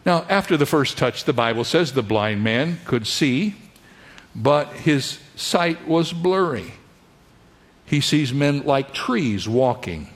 Now, 0.05 0.25
after 0.29 0.57
the 0.57 0.67
first 0.67 0.97
touch, 0.97 1.25
the 1.25 1.33
Bible 1.33 1.65
says 1.65 1.93
the 1.93 2.03
blind 2.03 2.45
man 2.45 2.79
could 2.85 3.07
see, 3.07 3.57
but 4.35 4.69
his 4.73 5.19
sight 5.35 5.89
was 5.89 6.13
blurry. 6.13 6.75
He 7.85 8.01
sees 8.01 8.33
men 8.33 8.63
like 8.63 8.95
trees 8.95 9.49
walking. 9.49 10.09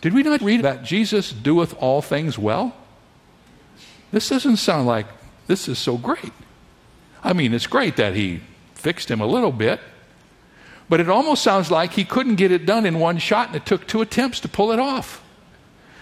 Did 0.00 0.14
we 0.14 0.22
not 0.22 0.40
read 0.40 0.62
that 0.62 0.84
Jesus 0.84 1.32
doeth 1.32 1.74
all 1.78 2.00
things 2.00 2.38
well? 2.38 2.74
This 4.12 4.28
doesn't 4.28 4.56
sound 4.56 4.86
like 4.86 5.06
this 5.46 5.68
is 5.68 5.78
so 5.78 5.96
great. 5.96 6.32
I 7.22 7.32
mean, 7.32 7.52
it's 7.52 7.66
great 7.66 7.96
that 7.96 8.14
he 8.14 8.40
fixed 8.74 9.10
him 9.10 9.20
a 9.20 9.26
little 9.26 9.52
bit, 9.52 9.80
but 10.90 10.98
it 10.98 11.08
almost 11.08 11.42
sounds 11.42 11.70
like 11.70 11.92
he 11.92 12.04
couldn't 12.04 12.34
get 12.34 12.50
it 12.50 12.66
done 12.66 12.84
in 12.84 12.98
one 12.98 13.18
shot 13.18 13.46
and 13.46 13.56
it 13.56 13.64
took 13.64 13.86
two 13.86 14.02
attempts 14.02 14.40
to 14.40 14.48
pull 14.48 14.72
it 14.72 14.80
off. 14.80 15.24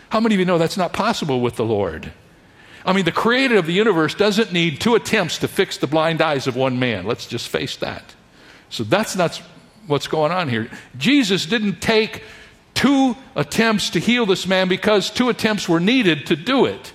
How 0.08 0.18
many 0.18 0.34
of 0.34 0.38
you 0.38 0.46
know 0.46 0.56
that's 0.56 0.78
not 0.78 0.94
possible 0.94 1.42
with 1.42 1.56
the 1.56 1.64
Lord? 1.64 2.10
I 2.86 2.94
mean, 2.94 3.04
the 3.04 3.12
creator 3.12 3.58
of 3.58 3.66
the 3.66 3.74
universe 3.74 4.14
doesn't 4.14 4.50
need 4.50 4.80
two 4.80 4.94
attempts 4.94 5.38
to 5.38 5.48
fix 5.48 5.76
the 5.76 5.86
blind 5.86 6.22
eyes 6.22 6.46
of 6.46 6.56
one 6.56 6.78
man. 6.78 7.04
Let's 7.04 7.26
just 7.26 7.48
face 7.48 7.76
that. 7.76 8.14
So 8.70 8.82
that's 8.82 9.14
not 9.14 9.40
what's 9.86 10.06
going 10.06 10.32
on 10.32 10.48
here. 10.48 10.70
Jesus 10.96 11.44
didn't 11.44 11.82
take 11.82 12.22
two 12.72 13.14
attempts 13.36 13.90
to 13.90 14.00
heal 14.00 14.24
this 14.24 14.46
man 14.46 14.68
because 14.68 15.10
two 15.10 15.28
attempts 15.28 15.68
were 15.68 15.80
needed 15.80 16.26
to 16.28 16.36
do 16.36 16.64
it. 16.64 16.94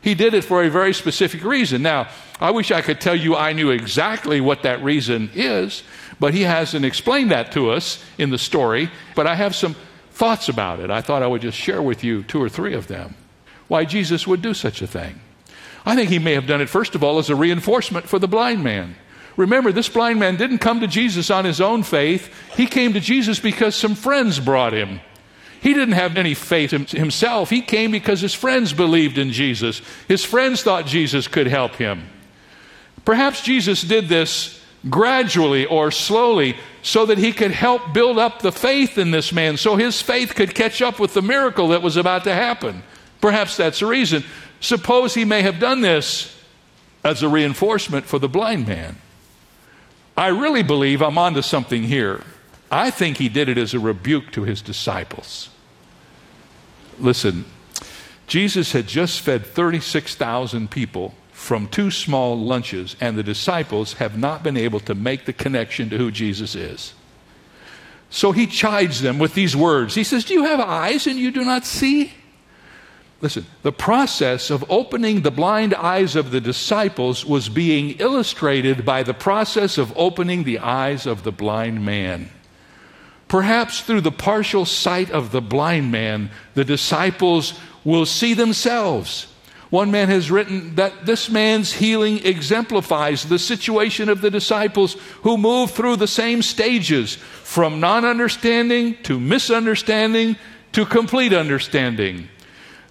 He 0.00 0.14
did 0.14 0.34
it 0.34 0.44
for 0.44 0.62
a 0.62 0.70
very 0.70 0.94
specific 0.94 1.42
reason. 1.42 1.82
Now, 1.82 2.08
I 2.38 2.52
wish 2.52 2.70
I 2.70 2.82
could 2.82 3.00
tell 3.00 3.16
you 3.16 3.34
I 3.34 3.52
knew 3.52 3.70
exactly 3.70 4.40
what 4.40 4.62
that 4.62 4.84
reason 4.84 5.30
is, 5.34 5.82
but 6.18 6.34
he 6.34 6.42
hasn't 6.42 6.84
explained 6.84 7.30
that 7.30 7.52
to 7.52 7.70
us 7.70 8.02
in 8.18 8.30
the 8.30 8.38
story. 8.38 8.90
But 9.14 9.26
I 9.26 9.34
have 9.34 9.54
some 9.54 9.76
thoughts 10.10 10.48
about 10.48 10.80
it. 10.80 10.90
I 10.90 11.02
thought 11.02 11.22
I 11.22 11.26
would 11.26 11.42
just 11.42 11.58
share 11.58 11.82
with 11.82 12.02
you 12.02 12.22
two 12.22 12.42
or 12.42 12.48
three 12.48 12.74
of 12.74 12.88
them. 12.88 13.14
Why 13.68 13.84
Jesus 13.84 14.26
would 14.26 14.42
do 14.42 14.54
such 14.54 14.80
a 14.80 14.86
thing. 14.86 15.20
I 15.84 15.94
think 15.94 16.10
he 16.10 16.18
may 16.18 16.34
have 16.34 16.46
done 16.46 16.60
it, 16.60 16.68
first 16.68 16.94
of 16.94 17.04
all, 17.04 17.18
as 17.18 17.30
a 17.30 17.36
reinforcement 17.36 18.08
for 18.08 18.18
the 18.18 18.28
blind 18.28 18.64
man. 18.64 18.96
Remember, 19.36 19.70
this 19.70 19.88
blind 19.88 20.18
man 20.18 20.36
didn't 20.36 20.58
come 20.58 20.80
to 20.80 20.86
Jesus 20.86 21.30
on 21.30 21.44
his 21.44 21.60
own 21.60 21.82
faith. 21.82 22.32
He 22.56 22.66
came 22.66 22.94
to 22.94 23.00
Jesus 23.00 23.38
because 23.38 23.76
some 23.76 23.94
friends 23.94 24.40
brought 24.40 24.72
him. 24.72 25.00
He 25.60 25.74
didn't 25.74 25.94
have 25.94 26.16
any 26.16 26.34
faith 26.34 26.70
himself. 26.70 27.50
He 27.50 27.60
came 27.60 27.90
because 27.90 28.20
his 28.20 28.34
friends 28.34 28.72
believed 28.72 29.18
in 29.18 29.32
Jesus. 29.32 29.82
His 30.08 30.24
friends 30.24 30.62
thought 30.62 30.86
Jesus 30.86 31.28
could 31.28 31.46
help 31.46 31.74
him. 31.74 32.08
Perhaps 33.04 33.42
Jesus 33.42 33.82
did 33.82 34.08
this 34.08 34.62
gradually 34.88 35.66
or 35.66 35.90
slowly 35.90 36.56
so 36.82 37.06
that 37.06 37.18
he 37.18 37.32
could 37.32 37.50
help 37.50 37.92
build 37.92 38.18
up 38.18 38.40
the 38.40 38.52
faith 38.52 38.98
in 38.98 39.10
this 39.10 39.32
man 39.32 39.56
so 39.56 39.76
his 39.76 40.00
faith 40.00 40.34
could 40.34 40.54
catch 40.54 40.80
up 40.80 41.00
with 41.00 41.14
the 41.14 41.22
miracle 41.22 41.68
that 41.68 41.82
was 41.82 41.96
about 41.96 42.24
to 42.24 42.32
happen. 42.32 42.82
Perhaps 43.20 43.56
that's 43.56 43.80
the 43.80 43.86
reason. 43.86 44.24
Suppose 44.60 45.14
he 45.14 45.24
may 45.24 45.42
have 45.42 45.58
done 45.58 45.80
this 45.80 46.36
as 47.02 47.22
a 47.22 47.28
reinforcement 47.28 48.06
for 48.06 48.18
the 48.18 48.28
blind 48.28 48.66
man. 48.66 48.96
I 50.16 50.28
really 50.28 50.62
believe 50.62 51.02
I'm 51.02 51.18
onto 51.18 51.42
something 51.42 51.82
here. 51.82 52.22
I 52.70 52.90
think 52.90 53.18
he 53.18 53.28
did 53.28 53.48
it 53.48 53.58
as 53.58 53.74
a 53.74 53.78
rebuke 53.78 54.32
to 54.32 54.44
his 54.44 54.62
disciples. 54.62 55.50
Listen, 56.98 57.44
Jesus 58.26 58.72
had 58.72 58.86
just 58.86 59.20
fed 59.20 59.46
36,000 59.46 60.70
people 60.70 61.14
from 61.46 61.68
two 61.68 61.92
small 61.92 62.36
lunches, 62.36 62.96
and 63.00 63.16
the 63.16 63.22
disciples 63.22 63.94
have 63.94 64.18
not 64.18 64.42
been 64.42 64.56
able 64.56 64.80
to 64.80 64.94
make 64.94 65.24
the 65.24 65.32
connection 65.32 65.88
to 65.88 65.96
who 65.96 66.10
Jesus 66.10 66.56
is. 66.56 66.92
So 68.10 68.32
he 68.32 68.46
chides 68.46 69.00
them 69.00 69.18
with 69.18 69.34
these 69.34 69.54
words. 69.54 69.94
He 69.94 70.04
says, 70.04 70.24
Do 70.24 70.34
you 70.34 70.44
have 70.44 70.60
eyes 70.60 71.06
and 71.06 71.18
you 71.18 71.30
do 71.30 71.44
not 71.44 71.64
see? 71.64 72.12
listen, 73.20 73.46
the 73.62 73.72
process 73.72 74.50
of 74.50 74.64
opening 74.70 75.22
the 75.22 75.30
blind 75.30 75.74
eyes 75.74 76.16
of 76.16 76.30
the 76.30 76.40
disciples 76.40 77.24
was 77.24 77.48
being 77.48 77.90
illustrated 77.98 78.84
by 78.84 79.02
the 79.02 79.14
process 79.14 79.78
of 79.78 79.92
opening 79.96 80.44
the 80.44 80.58
eyes 80.58 81.06
of 81.06 81.22
the 81.22 81.32
blind 81.32 81.84
man. 81.84 82.28
Perhaps 83.28 83.80
through 83.80 84.02
the 84.02 84.12
partial 84.12 84.64
sight 84.64 85.10
of 85.10 85.32
the 85.32 85.40
blind 85.40 85.90
man, 85.90 86.30
the 86.54 86.64
disciples 86.64 87.58
will 87.84 88.06
see 88.06 88.34
themselves. 88.34 89.26
One 89.70 89.90
man 89.90 90.08
has 90.08 90.30
written 90.30 90.76
that 90.76 91.06
this 91.06 91.28
man's 91.28 91.72
healing 91.72 92.24
exemplifies 92.24 93.24
the 93.24 93.38
situation 93.38 94.08
of 94.08 94.20
the 94.20 94.30
disciples 94.30 94.94
who 95.22 95.36
moved 95.36 95.74
through 95.74 95.96
the 95.96 96.06
same 96.06 96.42
stages 96.42 97.16
from 97.16 97.80
non 97.80 98.04
understanding 98.04 98.96
to 99.04 99.18
misunderstanding 99.18 100.36
to 100.72 100.86
complete 100.86 101.32
understanding. 101.32 102.28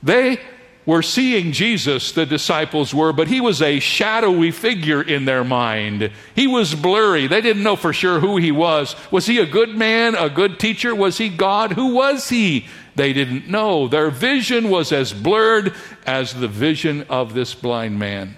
They 0.03 0.39
were 0.85 1.01
seeing 1.01 1.51
Jesus, 1.51 2.11
the 2.11 2.25
disciples 2.25 2.93
were, 2.93 3.11
but 3.11 3.27
he 3.27 3.41
was 3.41 3.61
a 3.61 3.79
shadowy 3.79 4.51
figure 4.51 5.01
in 5.01 5.25
their 5.25 5.43
mind. 5.43 6.11
He 6.35 6.45
was 6.45 6.75
blurry. 6.75 7.27
They 7.27 7.41
didn't 7.41 7.63
know 7.63 7.75
for 7.75 7.93
sure 7.93 8.19
who 8.19 8.37
he 8.37 8.51
was. 8.51 8.95
Was 9.11 9.25
he 9.25 9.39
a 9.39 9.45
good 9.45 9.69
man, 9.69 10.13
a 10.13 10.29
good 10.29 10.59
teacher? 10.59 10.93
Was 10.93 11.17
he 11.17 11.29
God? 11.29 11.71
Who 11.71 11.95
was 11.95 12.29
he? 12.29 12.67
They 12.95 13.13
didn't 13.13 13.47
know. 13.49 13.87
Their 13.87 14.09
vision 14.09 14.69
was 14.69 14.91
as 14.91 15.13
blurred 15.13 15.73
as 16.05 16.33
the 16.33 16.47
vision 16.47 17.03
of 17.09 17.33
this 17.33 17.53
blind 17.53 17.99
man. 17.99 18.35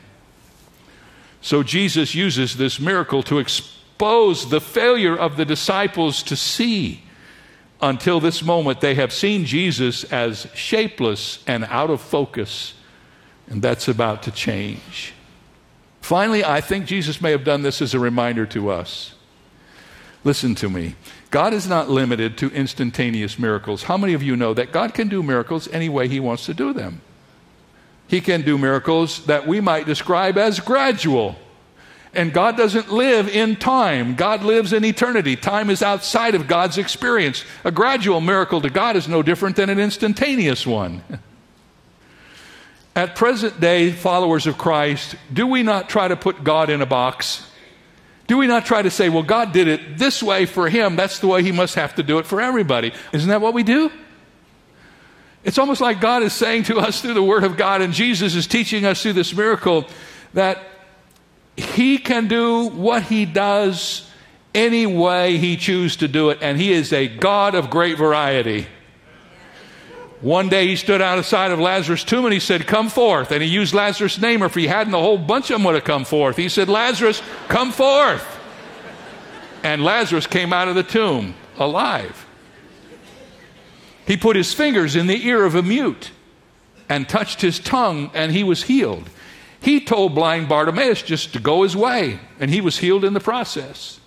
So 1.42 1.64
Jesus 1.64 2.16
uses 2.16 2.58
this 2.58 2.80
miracle 2.80 3.24
to 3.24 3.40
expose 3.40 4.50
the 4.50 4.62
failure 4.62 5.16
of 5.16 5.38
the 5.38 5.46
disciples 5.46 6.24
to 6.24 6.36
see 6.36 7.04
until 7.82 8.20
this 8.20 8.42
moment, 8.42 8.82
they 8.82 8.96
have 8.96 9.14
seen 9.14 9.46
Jesus 9.46 10.04
as 10.06 10.48
shapeless 10.56 11.44
and 11.46 11.64
out 11.66 11.90
of 11.90 12.02
focus, 12.02 12.74
and 13.48 13.62
that's 13.62 13.88
about 13.88 14.24
to 14.24 14.32
change. 14.32 15.14
Finally, 16.02 16.44
I 16.44 16.62
think 16.62 16.86
Jesus 16.86 17.22
may 17.22 17.32
have 17.32 17.44
done 17.44 17.62
this 17.62 17.82
as 17.82 17.94
a 17.94 18.00
reminder 18.00 18.46
to 18.48 18.70
us. 18.70 19.14
Listen 20.24 20.56
to 20.56 20.70
me. 20.70 20.96
God 21.30 21.54
is 21.54 21.68
not 21.68 21.90
limited 21.90 22.38
to 22.40 22.52
instantaneous 22.52 23.38
miracles. 23.38 23.84
How 23.84 23.98
many 23.98 24.14
of 24.14 24.24
you 24.24 24.36
know 24.36 24.54
that 24.54 24.72
God 24.72 24.94
can 24.94 25.08
do 25.08 25.22
miracles 25.22 25.68
any 25.70 25.90
way 25.90 26.08
He 26.08 26.20
wants 26.20 26.46
to 26.46 26.54
do 26.54 26.74
them? 26.74 27.02
He 28.08 28.22
can 28.22 28.42
do 28.42 28.58
miracles 28.58 29.26
that 29.26 29.48
we 29.48 29.60
might 29.60 29.86
describe 29.86 30.38
as 30.38 30.60
gradual. 30.60 31.36
And 32.14 32.34
God 32.34 32.58
doesn't 32.58 32.92
live 32.92 33.28
in 33.28 33.58
time. 33.58 34.16
God 34.16 34.44
lives 34.44 34.74
in 34.74 34.84
eternity. 34.86 35.36
Time 35.36 35.70
is 35.70 35.84
outside 35.84 36.34
of 36.34 36.48
God's 36.48 36.78
experience. 36.78 37.44
A 37.64 37.72
gradual 37.72 38.22
miracle 38.22 38.62
to 38.62 38.70
God 38.70 38.96
is 38.96 39.08
no 39.08 39.22
different 39.22 39.58
than 39.58 39.70
an 39.70 39.80
instantaneous 39.80 40.66
one. 40.66 41.04
At 42.96 43.16
present 43.16 43.60
day, 43.60 43.92
followers 43.92 44.48
of 44.48 44.58
Christ, 44.58 45.16
do 45.32 45.46
we 45.46 45.62
not 45.62 45.90
try 45.90 46.08
to 46.08 46.16
put 46.16 46.44
God 46.44 46.70
in 46.72 46.82
a 46.82 46.88
box? 46.88 47.47
Do 48.28 48.38
we 48.38 48.46
not 48.46 48.66
try 48.66 48.82
to 48.82 48.92
say, 48.92 49.08
well, 49.10 49.24
God 49.24 49.54
did 49.54 49.68
it 49.68 49.98
this 49.98 50.22
way 50.22 50.46
for 50.46 50.70
him, 50.70 50.96
that's 50.96 51.20
the 51.20 51.28
way 51.28 51.44
he 51.44 51.54
must 51.54 51.76
have 51.76 51.96
to 51.96 52.04
do 52.04 52.20
it 52.20 52.26
for 52.26 52.42
everybody? 52.42 52.92
Isn't 53.14 53.30
that 53.30 53.42
what 53.42 53.54
we 53.54 53.64
do? 53.64 53.90
It's 55.46 55.58
almost 55.58 55.80
like 55.80 56.02
God 56.02 56.24
is 56.24 56.34
saying 56.34 56.64
to 56.64 56.78
us 56.78 57.02
through 57.02 57.14
the 57.14 57.24
Word 57.24 57.46
of 57.46 57.56
God, 57.56 57.82
and 57.82 57.94
Jesus 57.94 58.36
is 58.36 58.48
teaching 58.48 58.86
us 58.86 59.02
through 59.02 59.14
this 59.14 59.34
miracle 59.34 59.88
that 60.34 60.62
he 61.56 61.98
can 61.98 62.28
do 62.28 62.68
what 62.68 63.04
he 63.04 63.26
does 63.26 64.10
any 64.54 64.86
way 64.86 65.38
he 65.38 65.56
chooses 65.56 65.98
to 65.98 66.08
do 66.10 66.30
it, 66.32 66.40
and 66.42 66.60
he 66.60 66.74
is 66.74 66.92
a 66.92 67.08
God 67.08 67.56
of 67.56 67.70
great 67.70 67.98
variety. 67.98 68.68
One 70.22 70.50
day 70.50 70.68
he 70.68 70.76
stood 70.76 71.02
outside 71.02 71.52
of 71.52 71.60
Lazarus' 71.60 72.04
tomb 72.04 72.26
and 72.26 72.34
he 72.34 72.40
said, 72.40 72.66
Come 72.66 72.90
forth. 72.90 73.32
And 73.32 73.44
he 73.44 73.50
used 73.50 73.74
Lazarus' 73.74 74.20
name, 74.20 74.42
or 74.42 74.48
if 74.48 74.56
he 74.56 74.68
hadn't, 74.68 74.94
a 74.94 75.00
whole 75.00 75.18
bunch 75.18 75.52
of 75.52 75.56
them 75.56 75.64
would 75.66 75.76
have 75.76 75.84
come 75.84 76.06
forth. 76.06 76.38
He 76.38 76.50
said, 76.50 76.70
Lazarus, 76.70 77.22
come 77.48 77.72
forth. 77.72 78.26
And 79.64 79.84
Lazarus 79.84 80.26
came 80.26 80.54
out 80.54 80.68
of 80.68 80.76
the 80.76 80.84
tomb 80.84 81.36
alive. 81.58 82.26
He 84.08 84.18
put 84.18 84.36
his 84.36 84.54
fingers 84.54 84.96
in 84.96 85.08
the 85.08 85.28
ear 85.28 85.44
of 85.44 85.54
a 85.54 85.62
mute 85.62 86.12
and 86.90 87.08
touched 87.08 87.42
his 87.42 87.60
tongue, 87.60 88.10
and 88.14 88.32
he 88.32 88.44
was 88.44 88.64
healed. 88.64 89.10
He 89.60 89.82
told 89.82 90.16
blind 90.16 90.48
Bartimaeus 90.48 91.02
just 91.02 91.34
to 91.34 91.40
go 91.40 91.64
his 91.64 91.76
way, 91.76 92.20
and 92.40 92.50
he 92.50 92.62
was 92.62 92.78
healed 92.78 93.04
in 93.04 93.14
the 93.14 93.20
process. 93.20 94.00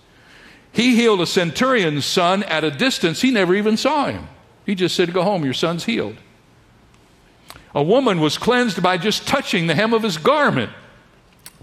He 0.71 0.95
healed 0.95 1.21
a 1.21 1.25
centurion's 1.25 2.05
son 2.05 2.43
at 2.43 2.63
a 2.63 2.71
distance. 2.71 3.21
He 3.21 3.31
never 3.31 3.53
even 3.53 3.77
saw 3.77 4.07
him. 4.07 4.27
He 4.65 4.75
just 4.75 4.95
said, 4.95 5.13
Go 5.13 5.23
home, 5.23 5.43
your 5.43 5.53
son's 5.53 5.85
healed. 5.85 6.17
A 7.73 7.83
woman 7.83 8.19
was 8.19 8.37
cleansed 8.37 8.81
by 8.83 8.97
just 8.97 9.27
touching 9.27 9.67
the 9.67 9.75
hem 9.75 9.93
of 9.93 10.03
his 10.03 10.17
garment. 10.17 10.71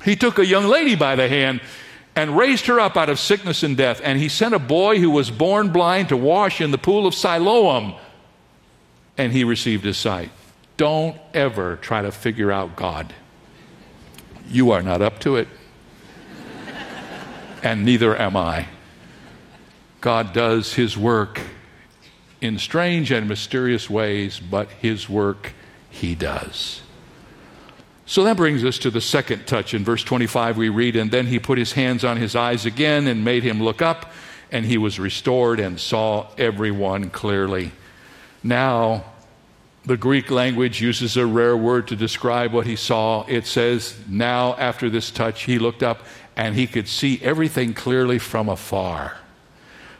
He 0.04 0.16
took 0.16 0.38
a 0.38 0.46
young 0.46 0.64
lady 0.64 0.94
by 0.94 1.16
the 1.16 1.28
hand 1.28 1.60
and 2.14 2.36
raised 2.36 2.66
her 2.66 2.80
up 2.80 2.96
out 2.96 3.08
of 3.08 3.18
sickness 3.18 3.62
and 3.62 3.76
death. 3.76 4.00
And 4.02 4.18
he 4.18 4.28
sent 4.28 4.54
a 4.54 4.58
boy 4.58 4.98
who 4.98 5.10
was 5.10 5.30
born 5.30 5.70
blind 5.70 6.08
to 6.08 6.16
wash 6.16 6.60
in 6.60 6.70
the 6.70 6.78
pool 6.78 7.06
of 7.06 7.14
Siloam, 7.14 7.94
and 9.16 9.32
he 9.32 9.44
received 9.44 9.84
his 9.84 9.98
sight. 9.98 10.30
Don't 10.76 11.16
ever 11.34 11.76
try 11.76 12.02
to 12.02 12.10
figure 12.10 12.50
out 12.50 12.76
God. 12.76 13.12
You 14.48 14.70
are 14.70 14.82
not 14.82 15.02
up 15.02 15.18
to 15.20 15.36
it, 15.36 15.48
and 17.62 17.84
neither 17.84 18.16
am 18.16 18.36
I. 18.36 18.68
God 20.00 20.32
does 20.32 20.74
his 20.74 20.96
work 20.96 21.40
in 22.40 22.58
strange 22.58 23.10
and 23.10 23.28
mysterious 23.28 23.90
ways, 23.90 24.40
but 24.40 24.70
his 24.70 25.08
work 25.08 25.52
he 25.90 26.14
does. 26.14 26.82
So 28.06 28.24
that 28.24 28.36
brings 28.36 28.64
us 28.64 28.78
to 28.78 28.90
the 28.90 29.00
second 29.00 29.46
touch. 29.46 29.74
In 29.74 29.84
verse 29.84 30.02
25, 30.02 30.56
we 30.56 30.70
read, 30.70 30.96
And 30.96 31.10
then 31.10 31.26
he 31.26 31.38
put 31.38 31.58
his 31.58 31.72
hands 31.72 32.04
on 32.04 32.16
his 32.16 32.34
eyes 32.34 32.64
again 32.64 33.06
and 33.06 33.24
made 33.24 33.42
him 33.42 33.62
look 33.62 33.82
up, 33.82 34.12
and 34.50 34.64
he 34.64 34.78
was 34.78 34.98
restored 34.98 35.60
and 35.60 35.78
saw 35.78 36.28
everyone 36.38 37.10
clearly. 37.10 37.72
Now, 38.42 39.04
the 39.84 39.96
Greek 39.96 40.30
language 40.30 40.80
uses 40.80 41.16
a 41.16 41.26
rare 41.26 41.56
word 41.56 41.88
to 41.88 41.96
describe 41.96 42.52
what 42.52 42.66
he 42.66 42.76
saw. 42.76 43.24
It 43.26 43.46
says, 43.46 43.98
Now, 44.08 44.54
after 44.56 44.88
this 44.88 45.10
touch, 45.10 45.42
he 45.42 45.58
looked 45.58 45.82
up 45.82 46.02
and 46.36 46.54
he 46.54 46.66
could 46.66 46.88
see 46.88 47.20
everything 47.22 47.74
clearly 47.74 48.18
from 48.18 48.48
afar. 48.48 49.16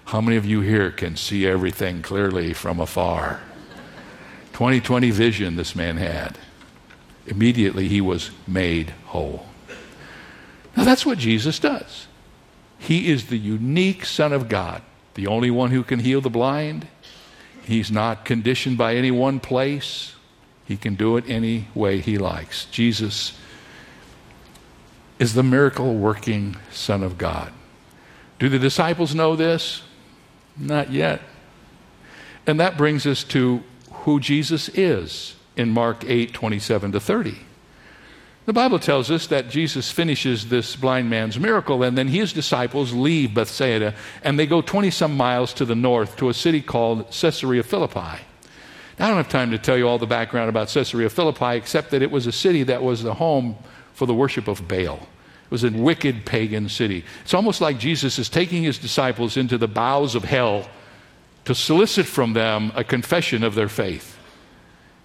How 0.09 0.23
many 0.23 0.39
of 0.39 0.47
you 0.47 0.63
here 0.63 0.91
can 0.91 1.17
see 1.17 1.47
everything 1.47 2.01
clearly 2.01 2.55
from 2.55 2.81
afar? 2.81 3.43
2020 4.55 5.11
vision 5.11 5.57
this 5.57 5.77
man 5.77 5.99
had. 5.99 6.39
Immediately 7.27 7.89
he 7.89 8.01
was 8.01 8.31
made 8.47 8.95
whole. 9.09 9.45
Now 10.75 10.85
that's 10.85 11.05
what 11.05 11.19
Jesus 11.19 11.59
does. 11.59 12.07
He 12.79 13.11
is 13.11 13.27
the 13.27 13.37
unique 13.37 14.07
Son 14.07 14.33
of 14.33 14.49
God, 14.49 14.81
the 15.13 15.27
only 15.27 15.51
one 15.51 15.73
who 15.73 15.85
can 15.85 15.99
heal 15.99 16.23
the 16.23 16.31
blind, 16.31 16.87
He's 17.63 17.91
not 17.91 18.25
conditioned 18.25 18.79
by 18.79 18.95
any 18.95 19.11
one 19.11 19.41
place. 19.41 20.15
He 20.65 20.79
can 20.79 20.95
do 20.95 21.19
it 21.19 21.29
any 21.29 21.69
way 21.75 22.01
he 22.01 22.17
likes. 22.17 22.65
Jesus 22.71 23.39
is 25.19 25.35
the 25.35 25.43
miracle 25.43 25.97
working 25.97 26.57
Son 26.73 27.03
of 27.03 27.19
God. 27.19 27.53
Do 28.39 28.49
the 28.49 28.59
disciples 28.59 29.15
know 29.15 29.37
this? 29.37 29.83
Not 30.59 30.91
yet. 30.91 31.23
And 32.47 32.59
that 32.61 32.77
brings 32.77 33.07
us 33.07 33.25
to 33.25 33.63
who 33.91 34.21
Jesus 34.21 34.69
is 34.71 35.37
in 35.57 35.71
Mark 35.71 36.05
8 36.05 36.33
27 36.33 36.93
to 36.93 37.01
30. 37.01 37.39
The 38.47 38.55
Bible 38.55 38.79
tells 38.79 39.11
us 39.11 39.27
that 39.27 39.51
Jesus 39.51 39.91
finishes 39.91 40.49
this 40.49 40.75
blind 40.75 41.11
man's 41.11 41.39
miracle, 41.39 41.83
and 41.83 41.99
then 41.99 42.09
his 42.09 42.33
disciples 42.33 42.95
leave 42.95 43.35
Bethsaida 43.35 43.95
and 44.25 44.39
they 44.39 44.47
go 44.47 44.63
20 44.63 44.91
some 44.91 45.15
miles 45.15 45.53
to 45.55 45.67
the 45.67 45.75
north 45.75 46.17
to 46.17 46.31
a 46.31 46.35
city 46.35 46.63
called 46.63 47.11
Caesarea 47.11 47.63
Philippi. 47.63 48.23
Now, 48.99 49.05
I 49.05 49.09
don't 49.09 49.19
have 49.19 49.29
time 49.29 49.51
to 49.51 49.59
tell 49.59 49.77
you 49.77 49.87
all 49.87 49.99
the 49.99 50.07
background 50.07 50.49
about 50.49 50.69
Caesarea 50.69 51.11
Philippi, 51.11 51.57
except 51.57 51.91
that 51.91 52.01
it 52.01 52.11
was 52.11 52.27
a 52.27 52.33
city 52.33 52.63
that 52.63 52.83
was 52.83 53.03
the 53.03 53.13
home 53.13 53.55
for 53.93 54.07
the 54.07 54.15
worship 54.15 54.49
of 54.49 54.67
Baal. 54.67 55.07
It 55.49 55.51
was 55.51 55.65
a 55.65 55.71
wicked 55.71 56.27
pagan 56.27 56.69
city. 56.69 57.05
It's 57.23 57.33
almost 57.33 57.63
like 57.63 57.79
Jesus 57.79 58.19
is 58.19 58.29
taking 58.29 58.65
his 58.65 58.77
disciples 58.77 59.39
into 59.39 59.57
the 59.57 59.67
bowels 59.67 60.15
of 60.15 60.25
hell 60.25 60.69
to 61.47 61.55
solicit 61.55 62.05
from 62.05 62.35
them 62.35 62.71
a 62.75 62.85
confession 62.85 63.43
of 63.43 63.55
their 63.55 63.71
faith. 63.71 64.19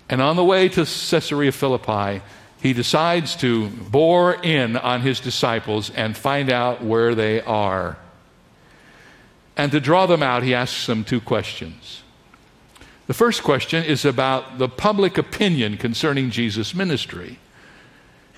And 0.09 0.21
on 0.21 0.35
the 0.35 0.43
way 0.43 0.67
to 0.67 0.81
Caesarea 0.81 1.53
Philippi, 1.53 2.21
he 2.61 2.73
decides 2.73 3.37
to 3.37 3.69
bore 3.69 4.33
in 4.33 4.75
on 4.75 4.99
his 4.99 5.21
disciples 5.21 5.89
and 5.89 6.17
find 6.17 6.51
out 6.51 6.83
where 6.83 7.15
they 7.15 7.39
are. 7.39 7.97
And 9.55 9.71
to 9.71 9.79
draw 9.79 10.05
them 10.05 10.21
out, 10.21 10.43
he 10.43 10.53
asks 10.53 10.85
them 10.87 11.05
two 11.05 11.21
questions. 11.21 12.03
The 13.07 13.13
first 13.13 13.43
question 13.43 13.83
is 13.83 14.03
about 14.03 14.57
the 14.57 14.69
public 14.69 15.17
opinion 15.17 15.77
concerning 15.77 16.31
Jesus' 16.31 16.75
ministry. 16.75 17.39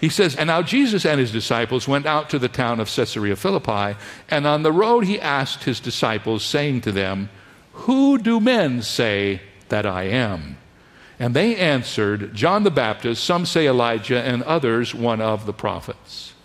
He 0.06 0.10
says, 0.10 0.36
And 0.36 0.50
now 0.50 0.62
Jesus 0.62 1.04
and 1.04 1.20
his 1.20 1.32
disciples 1.32 1.88
went 1.88 2.06
out 2.06 2.30
to 2.30 2.38
the 2.38 2.48
town 2.48 2.80
of 2.80 2.94
Caesarea 2.96 3.36
Philippi, 3.36 3.98
and 4.30 4.46
on 4.46 4.62
the 4.62 4.72
road 4.72 5.04
he 5.04 5.20
asked 5.20 5.64
his 5.64 5.80
disciples, 5.80 6.44
saying 6.44 6.82
to 6.82 6.92
them, 6.92 7.32
Who 7.72 8.20
do 8.20 8.40
men 8.40 8.84
say 8.84 9.42
that 9.70 9.88
I 9.88 10.04
am? 10.04 10.58
And 11.18 11.34
they 11.34 11.56
answered, 11.56 12.36
John 12.36 12.62
the 12.62 12.70
Baptist, 12.70 13.24
some 13.24 13.48
say 13.48 13.66
Elijah, 13.66 14.22
and 14.22 14.44
others 14.44 14.94
one 14.94 15.22
of 15.22 15.48
the 15.48 15.54
prophets. 15.54 16.36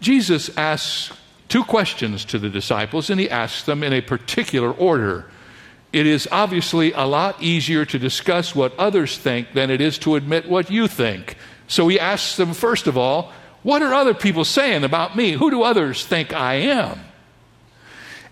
Jesus 0.00 0.48
asks 0.56 1.14
two 1.50 1.64
questions 1.64 2.24
to 2.24 2.38
the 2.38 2.48
disciples, 2.48 3.10
and 3.10 3.20
he 3.20 3.28
asks 3.28 3.64
them 3.64 3.82
in 3.82 3.92
a 3.92 4.00
particular 4.00 4.70
order. 4.70 5.26
It 5.92 6.06
is 6.06 6.26
obviously 6.32 6.92
a 6.92 7.04
lot 7.04 7.42
easier 7.42 7.84
to 7.84 7.98
discuss 7.98 8.54
what 8.54 8.74
others 8.78 9.18
think 9.18 9.52
than 9.52 9.68
it 9.68 9.82
is 9.82 9.98
to 9.98 10.14
admit 10.14 10.48
what 10.48 10.70
you 10.70 10.88
think. 10.88 11.36
So 11.72 11.88
he 11.88 11.98
asks 11.98 12.36
them, 12.36 12.52
first 12.52 12.86
of 12.86 12.98
all, 12.98 13.32
What 13.62 13.80
are 13.80 13.94
other 13.94 14.12
people 14.12 14.44
saying 14.44 14.84
about 14.84 15.16
me? 15.16 15.32
Who 15.32 15.50
do 15.50 15.62
others 15.62 16.04
think 16.04 16.34
I 16.34 16.54
am? 16.54 17.00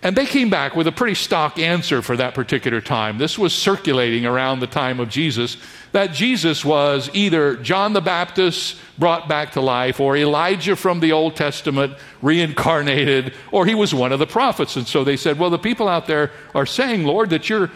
And 0.03 0.15
they 0.15 0.25
came 0.25 0.49
back 0.49 0.75
with 0.75 0.87
a 0.87 0.91
pretty 0.91 1.15
stock 1.15 1.57
answer 1.57 2.01
for 2.01 2.17
that 2.17 2.35
particular 2.35 2.81
time. 2.81 3.17
This 3.17 3.39
was 3.39 3.53
circulating 3.53 4.25
around 4.25 4.59
the 4.59 4.67
time 4.67 4.99
of 4.99 5.09
Jesus 5.09 5.57
that 5.91 6.13
Jesus 6.13 6.65
was 6.65 7.09
either 7.13 7.55
John 7.57 7.93
the 7.93 8.01
Baptist 8.01 8.77
brought 8.97 9.27
back 9.27 9.53
to 9.53 9.61
life, 9.61 9.99
or 9.99 10.15
Elijah 10.15 10.75
from 10.75 10.99
the 10.99 11.11
Old 11.11 11.35
Testament 11.35 11.95
reincarnated, 12.21 13.33
or 13.51 13.65
he 13.65 13.75
was 13.75 13.93
one 13.93 14.11
of 14.11 14.19
the 14.19 14.27
prophets. 14.27 14.75
And 14.75 14.87
so 14.87 15.03
they 15.03 15.17
said, 15.17 15.39
Well, 15.39 15.49
the 15.49 15.57
people 15.57 15.87
out 15.87 16.05
there 16.05 16.31
are 16.53 16.67
saying, 16.67 17.05
Lord, 17.05 17.31
that 17.31 17.49
you're 17.49 17.71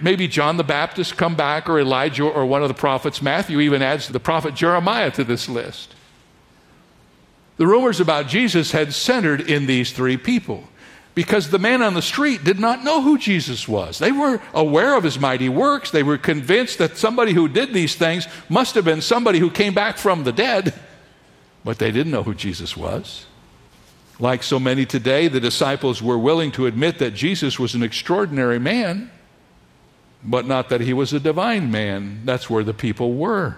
maybe 0.00 0.28
John 0.28 0.56
the 0.56 0.64
Baptist 0.64 1.16
come 1.16 1.34
back, 1.34 1.68
or 1.68 1.78
Elijah, 1.80 2.24
or 2.24 2.46
one 2.46 2.62
of 2.62 2.68
the 2.68 2.74
prophets. 2.74 3.22
Matthew 3.22 3.60
even 3.60 3.82
adds 3.82 4.08
the 4.08 4.20
prophet 4.20 4.54
Jeremiah 4.54 5.10
to 5.12 5.24
this 5.24 5.48
list. 5.48 5.94
The 7.56 7.66
rumors 7.66 8.00
about 8.00 8.28
Jesus 8.28 8.72
had 8.72 8.92
centered 8.92 9.40
in 9.40 9.66
these 9.66 9.92
three 9.92 10.16
people 10.16 10.64
because 11.16 11.48
the 11.48 11.58
man 11.58 11.80
on 11.80 11.94
the 11.94 12.02
street 12.02 12.44
did 12.44 12.60
not 12.60 12.84
know 12.84 13.00
who 13.00 13.16
Jesus 13.16 13.66
was. 13.66 13.98
They 13.98 14.12
were 14.12 14.40
aware 14.52 14.94
of 14.94 15.02
his 15.02 15.18
mighty 15.18 15.48
works. 15.48 15.90
They 15.90 16.02
were 16.02 16.18
convinced 16.18 16.76
that 16.76 16.98
somebody 16.98 17.32
who 17.32 17.48
did 17.48 17.72
these 17.72 17.94
things 17.94 18.28
must 18.50 18.74
have 18.74 18.84
been 18.84 19.00
somebody 19.00 19.38
who 19.38 19.50
came 19.50 19.72
back 19.72 19.96
from 19.96 20.24
the 20.24 20.32
dead, 20.32 20.74
but 21.64 21.78
they 21.78 21.90
didn't 21.90 22.12
know 22.12 22.22
who 22.22 22.34
Jesus 22.34 22.76
was. 22.76 23.24
Like 24.20 24.42
so 24.42 24.60
many 24.60 24.84
today, 24.84 25.28
the 25.28 25.40
disciples 25.40 26.02
were 26.02 26.18
willing 26.18 26.52
to 26.52 26.66
admit 26.66 26.98
that 26.98 27.14
Jesus 27.14 27.58
was 27.58 27.74
an 27.74 27.82
extraordinary 27.82 28.58
man, 28.58 29.10
but 30.26 30.46
not 30.46 30.68
that 30.68 30.80
he 30.80 30.92
was 30.92 31.12
a 31.12 31.20
divine 31.20 31.70
man. 31.70 32.22
That's 32.24 32.50
where 32.50 32.64
the 32.64 32.74
people 32.74 33.14
were. 33.14 33.56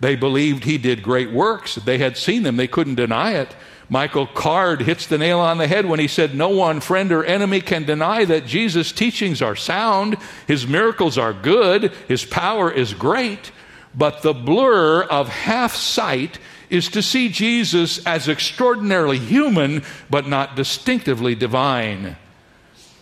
They 0.00 0.16
believed 0.16 0.64
he 0.64 0.78
did 0.78 1.02
great 1.02 1.32
works. 1.32 1.76
They 1.76 1.98
had 1.98 2.16
seen 2.16 2.42
them, 2.42 2.56
they 2.56 2.68
couldn't 2.68 2.96
deny 2.96 3.32
it. 3.32 3.54
Michael 3.90 4.26
Card 4.26 4.82
hits 4.82 5.06
the 5.06 5.16
nail 5.16 5.40
on 5.40 5.56
the 5.56 5.66
head 5.66 5.86
when 5.86 5.98
he 5.98 6.08
said, 6.08 6.34
No 6.34 6.50
one, 6.50 6.80
friend 6.80 7.10
or 7.10 7.24
enemy, 7.24 7.60
can 7.60 7.84
deny 7.84 8.24
that 8.26 8.46
Jesus' 8.46 8.92
teachings 8.92 9.40
are 9.40 9.56
sound, 9.56 10.18
his 10.46 10.66
miracles 10.66 11.16
are 11.16 11.32
good, 11.32 11.92
his 12.06 12.24
power 12.24 12.70
is 12.70 12.92
great, 12.92 13.50
but 13.94 14.20
the 14.20 14.34
blur 14.34 15.02
of 15.04 15.28
half 15.28 15.74
sight 15.74 16.38
is 16.68 16.88
to 16.90 17.02
see 17.02 17.30
Jesus 17.30 18.04
as 18.04 18.28
extraordinarily 18.28 19.18
human, 19.18 19.82
but 20.10 20.26
not 20.26 20.54
distinctively 20.54 21.34
divine. 21.34 22.16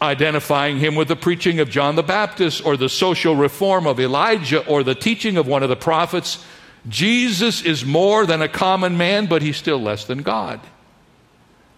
Identifying 0.01 0.79
him 0.79 0.95
with 0.95 1.09
the 1.09 1.17
preaching 1.17 1.59
of 1.61 1.71
John 1.71 1.97
the 1.97 2.03
Baptist, 2.03 2.65
or 2.65 2.77
the 2.77 2.89
social 2.89 3.35
reform 3.35 3.87
of 3.87 3.99
Elijah, 3.99 4.67
or 4.67 4.83
the 4.83 4.95
teaching 4.95 5.37
of 5.37 5.47
one 5.47 5.63
of 5.63 5.69
the 5.69 5.77
prophets, 5.77 6.45
Jesus 6.89 7.63
is 7.63 7.85
more 7.85 8.27
than 8.27 8.43
a 8.43 8.49
common 8.49 8.97
man, 8.97 9.27
but 9.27 9.43
he's 9.43 9.57
still 9.57 9.81
less 9.81 10.05
than 10.05 10.23
God. 10.23 10.61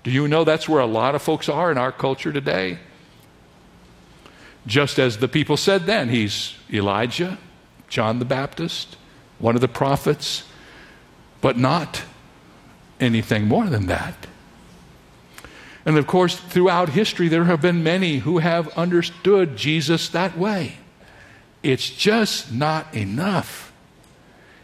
Do 0.03 0.11
you 0.11 0.29
know 0.29 0.45
that's 0.45 0.69
where 0.69 0.81
a 0.81 0.87
lot 0.87 1.15
of 1.15 1.23
folks 1.23 1.49
are 1.49 1.71
in 1.71 1.79
our 1.79 1.93
culture 1.93 2.33
today? 2.33 2.79
Just 4.67 4.99
as 4.99 5.19
the 5.19 5.29
people 5.29 5.57
said 5.57 5.87
then, 5.87 6.11
he's 6.11 6.55
Elijah, 6.73 7.39
John 7.89 8.19
the 8.19 8.25
Baptist, 8.25 8.97
one 9.39 9.55
of 9.55 9.61
the 9.61 9.69
prophets, 9.69 10.45
but 11.41 11.57
not 11.57 12.03
anything 13.01 13.47
more 13.47 13.67
than 13.67 13.87
that. 13.87 14.28
And 15.89 15.97
of 15.97 16.07
course, 16.07 16.37
throughout 16.37 16.91
history, 16.91 17.29
there 17.29 17.45
have 17.45 17.63
been 17.63 17.83
many 17.83 18.19
who 18.19 18.41
have 18.41 18.69
understood 18.77 19.57
Jesus 19.57 20.11
that 20.11 20.37
way. 20.37 20.77
It's 21.63 21.89
just 21.89 22.53
not 22.53 22.95
enough. 22.95 23.73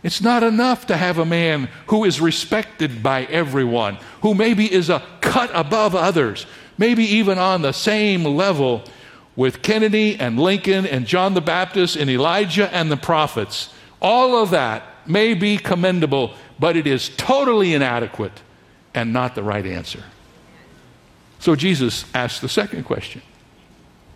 It's 0.02 0.20
not 0.20 0.42
enough 0.42 0.86
to 0.88 0.98
have 0.98 1.16
a 1.16 1.24
man 1.24 1.70
who 1.86 2.04
is 2.04 2.20
respected 2.20 3.02
by 3.02 3.24
everyone, 3.24 3.96
who 4.20 4.34
maybe 4.34 4.70
is 4.70 4.90
a 4.90 5.02
cut 5.22 5.50
above 5.54 5.94
others, 5.94 6.44
maybe 6.76 7.04
even 7.04 7.38
on 7.38 7.62
the 7.62 7.72
same 7.72 8.26
level 8.26 8.84
with 9.34 9.62
Kennedy 9.62 10.20
and 10.20 10.38
Lincoln 10.38 10.84
and 10.84 11.06
John 11.06 11.32
the 11.32 11.40
Baptist 11.40 11.96
and 11.96 12.10
Elijah 12.10 12.70
and 12.70 12.92
the 12.92 12.98
prophets. 12.98 13.72
All 14.02 14.36
of 14.36 14.50
that 14.50 14.82
may 15.08 15.32
be 15.32 15.56
commendable, 15.56 16.34
but 16.58 16.76
it 16.76 16.86
is 16.86 17.08
totally 17.16 17.72
inadequate 17.72 18.42
and 18.92 19.14
not 19.14 19.34
the 19.34 19.42
right 19.42 19.64
answer. 19.64 20.04
So 21.44 21.54
Jesus 21.54 22.06
asked 22.14 22.40
the 22.40 22.48
second 22.48 22.84
question 22.84 23.20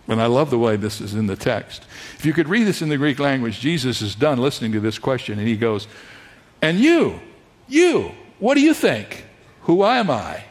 and 0.09 0.19
I 0.19 0.25
love 0.25 0.49
the 0.49 0.59
way 0.59 0.77
this 0.77 0.99
is 1.03 1.14
in 1.14 1.27
the 1.27 1.37
text. 1.37 1.85
If 2.14 2.25
you 2.25 2.33
could 2.33 2.49
read 2.49 2.67
this 2.67 2.81
in 2.81 2.88
the 2.88 2.97
Greek 2.97 3.19
language, 3.19 3.61
Jesus 3.61 4.01
is 4.01 4.14
done 4.14 4.38
listening 4.38 4.73
to 4.73 4.81
this 4.81 4.99
question 4.99 5.38
and 5.38 5.47
he 5.47 5.55
goes, 5.55 5.88
And 6.62 6.81
you, 6.81 7.21
you, 7.69 8.12
what 8.38 8.55
do 8.55 8.62
you 8.62 8.73
think? 8.73 9.27
Who 9.64 9.85
am 9.85 10.11
I? 10.11 10.45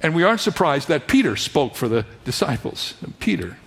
And 0.00 0.14
we 0.14 0.22
aren't 0.22 0.40
surprised 0.40 0.88
that 0.88 1.06
Peter 1.06 1.36
spoke 1.36 1.74
for 1.74 1.86
the 1.86 2.06
disciples. 2.24 2.94
Peter, 3.18 3.58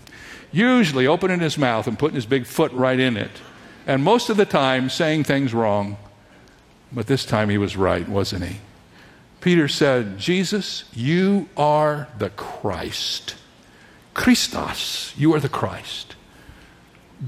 usually 0.51 1.05
opening 1.05 1.39
his 1.39 1.55
mouth 1.55 1.85
and 1.85 1.99
putting 1.99 2.15
his 2.15 2.25
big 2.25 2.47
foot 2.47 2.71
right 2.71 2.99
in 2.99 3.15
it, 3.15 3.43
and 3.85 4.03
most 4.03 4.31
of 4.31 4.37
the 4.37 4.45
time 4.45 4.89
saying 4.89 5.25
things 5.25 5.53
wrong. 5.53 5.97
But 6.91 7.05
this 7.05 7.25
time 7.25 7.49
he 7.49 7.59
was 7.59 7.77
right, 7.77 8.09
wasn't 8.09 8.45
he? 8.45 8.57
Peter 9.47 9.69
said, 9.69 10.17
Jesus, 10.17 10.83
you 10.93 11.47
are 11.55 12.09
the 12.17 12.29
Christ 12.29 13.33
Christos, 14.13 15.13
you 15.15 15.33
are 15.35 15.39
the 15.39 15.47
Christ. 15.47 16.17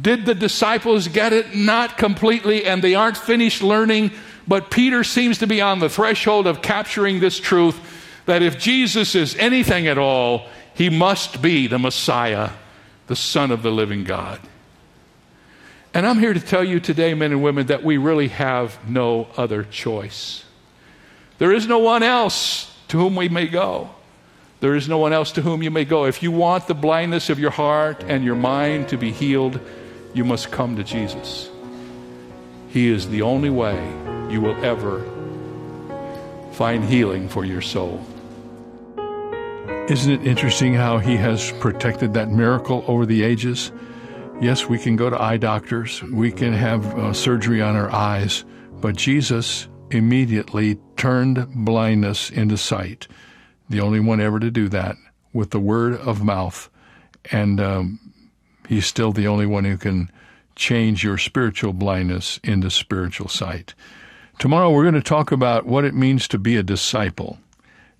Did 0.01 0.25
the 0.25 0.36
disciples 0.36 1.08
get 1.08 1.32
it? 1.32 1.55
Not 1.55 1.97
completely, 1.97 2.65
and 2.65 2.84
they 2.84 2.93
aren't 2.93 3.15
finished 3.15 3.63
learning, 3.63 4.12
but 4.45 4.69
Peter 4.69 5.05
seems 5.05 5.38
to 5.38 5.47
be 5.47 5.62
on 5.62 5.79
the 5.79 5.88
threshold 5.88 6.45
of 6.45 6.62
capturing 6.62 7.21
this 7.21 7.39
truth 7.39 7.79
that 8.25 8.41
if 8.41 8.60
Jesus 8.60 9.15
is 9.15 9.34
anything 9.38 9.88
at 9.88 9.97
all, 9.97 10.49
he 10.73 10.89
must 10.89 11.41
be 11.41 11.67
the 11.67 11.79
Messiah, 11.79 12.49
the 13.08 13.15
Son 13.15 13.49
of 13.49 13.63
the 13.63 13.71
living 13.71 14.03
God. 14.03 14.41
And 15.93 16.05
I'm 16.05 16.19
here 16.19 16.34
to 16.34 16.41
tell 16.41 16.65
you 16.65 16.82
today, 16.82 17.13
men 17.13 17.32
and 17.32 17.41
women, 17.41 17.67
that 17.67 17.86
we 17.86 17.95
really 17.95 18.27
have 18.27 18.77
no 18.89 19.29
other 19.38 19.63
choice. 19.63 20.43
There 21.39 21.54
is 21.54 21.67
no 21.67 21.80
one 21.80 22.04
else 22.04 22.71
to 22.89 22.97
whom 22.97 23.15
we 23.15 23.30
may 23.30 23.47
go. 23.47 23.89
There 24.60 24.75
is 24.75 24.89
no 24.89 24.97
one 24.97 25.13
else 25.13 25.32
to 25.34 25.41
whom 25.41 25.63
you 25.63 25.71
may 25.71 25.86
go. 25.86 26.06
If 26.06 26.21
you 26.21 26.32
want 26.32 26.67
the 26.67 26.73
blindness 26.73 27.30
of 27.30 27.39
your 27.39 27.52
heart 27.52 28.04
and 28.04 28.25
your 28.25 28.36
mind 28.36 28.89
to 28.89 28.97
be 28.97 29.12
healed, 29.13 29.60
you 30.13 30.25
must 30.25 30.52
come 30.52 30.75
to 30.75 30.84
Jesus. 30.84 31.49
He 32.67 32.89
is 32.89 33.08
the 33.08 33.21
only 33.21 33.49
way 33.49 33.78
you 34.30 34.41
will 34.41 34.63
ever 34.63 35.06
find 36.52 36.84
healing 36.84 37.30
for 37.30 37.45
your 37.45 37.62
soul. 37.62 38.06
Isn't 39.88 40.12
it 40.12 40.28
interesting 40.28 40.73
how 40.73 40.97
he 40.97 41.15
has 41.15 41.54
protected 41.54 42.13
that 42.15 42.30
miracle 42.30 42.84
over 42.86 43.06
the 43.06 43.23
ages? 43.23 43.71
Yes, 44.41 44.67
we 44.67 44.78
can 44.78 44.97
go 44.97 45.10
to 45.10 45.19
eye 45.19 45.38
doctors, 45.38 46.04
we 46.04 46.32
can 46.34 46.52
have 46.52 46.86
uh, 46.97 47.13
surgery 47.13 47.62
on 47.62 47.78
our 47.78 47.89
eyes, 47.91 48.43
but 48.82 48.95
Jesus 48.97 49.67
immediately 49.91 50.78
turned 50.95 51.47
blindness 51.54 52.30
into 52.30 52.58
sight 52.58 53.08
the 53.69 53.80
only 53.80 53.99
one 53.99 54.19
ever 54.19 54.39
to 54.39 54.52
do 54.52 54.67
that 54.69 54.97
with 55.32 55.52
the 55.52 55.60
word 55.60 55.95
of 55.95 56.23
mouth. 56.23 56.69
And 57.32 57.62
um, 57.62 57.99
he's 58.67 58.88
still 58.88 59.12
the 59.12 59.28
only 59.28 59.45
one 59.45 59.63
who 59.63 59.78
can 59.78 60.12
change 60.56 61.04
your 61.04 61.17
spiritual 61.17 61.73
blindness 61.73 62.39
into 62.43 62.69
spiritual 62.71 63.30
sight. 63.30 63.75
Tomorrow 64.39 64.71
we're 64.71 64.84
going 64.84 64.95
to 64.95 65.02
talk 65.02 65.32
about 65.32 65.65
what 65.65 65.86
it 65.86 65.93
means 65.93 66.28
to 66.30 66.39
be 66.39 66.56
a 66.56 66.63
disciple. 66.63 67.38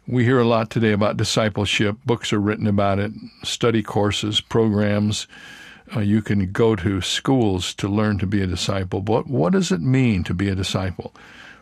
We 0.08 0.24
hear 0.24 0.40
a 0.40 0.48
lot 0.48 0.72
today 0.72 0.92
about 0.92 1.18
discipleship. 1.18 1.98
Books 2.06 2.34
are 2.34 2.40
written 2.40 2.66
about 2.66 2.98
it, 2.98 3.12
study 3.44 3.84
courses, 3.84 4.42
programs. 4.42 5.28
Uh, 5.96 6.00
you 6.00 6.22
can 6.22 6.52
go 6.52 6.76
to 6.76 7.02
schools 7.02 7.74
to 7.76 7.88
learn 7.88 8.18
to 8.20 8.26
be 8.26 8.42
a 8.42 8.48
disciple. 8.48 9.02
But 9.02 9.28
what 9.28 9.54
does 9.54 9.72
it 9.72 9.82
mean 9.82 10.24
to 10.24 10.34
be 10.34 10.50
a 10.50 10.56
disciple? 10.56 11.14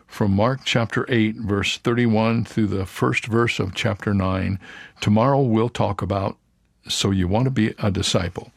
From 0.08 0.32
Mark 0.32 0.62
chapter 0.64 1.06
8, 1.08 1.36
verse 1.36 1.76
31 1.76 2.44
through 2.44 2.66
the 2.66 2.86
first 2.86 3.26
verse 3.26 3.60
of 3.60 3.74
chapter 3.74 4.12
9. 4.12 4.58
Tomorrow 5.00 5.42
we'll 5.42 5.68
talk 5.68 6.02
about 6.02 6.36
So 6.88 7.12
You 7.12 7.28
Want 7.28 7.44
to 7.44 7.50
Be 7.50 7.74
a 7.78 7.90
Disciple. 7.90 8.50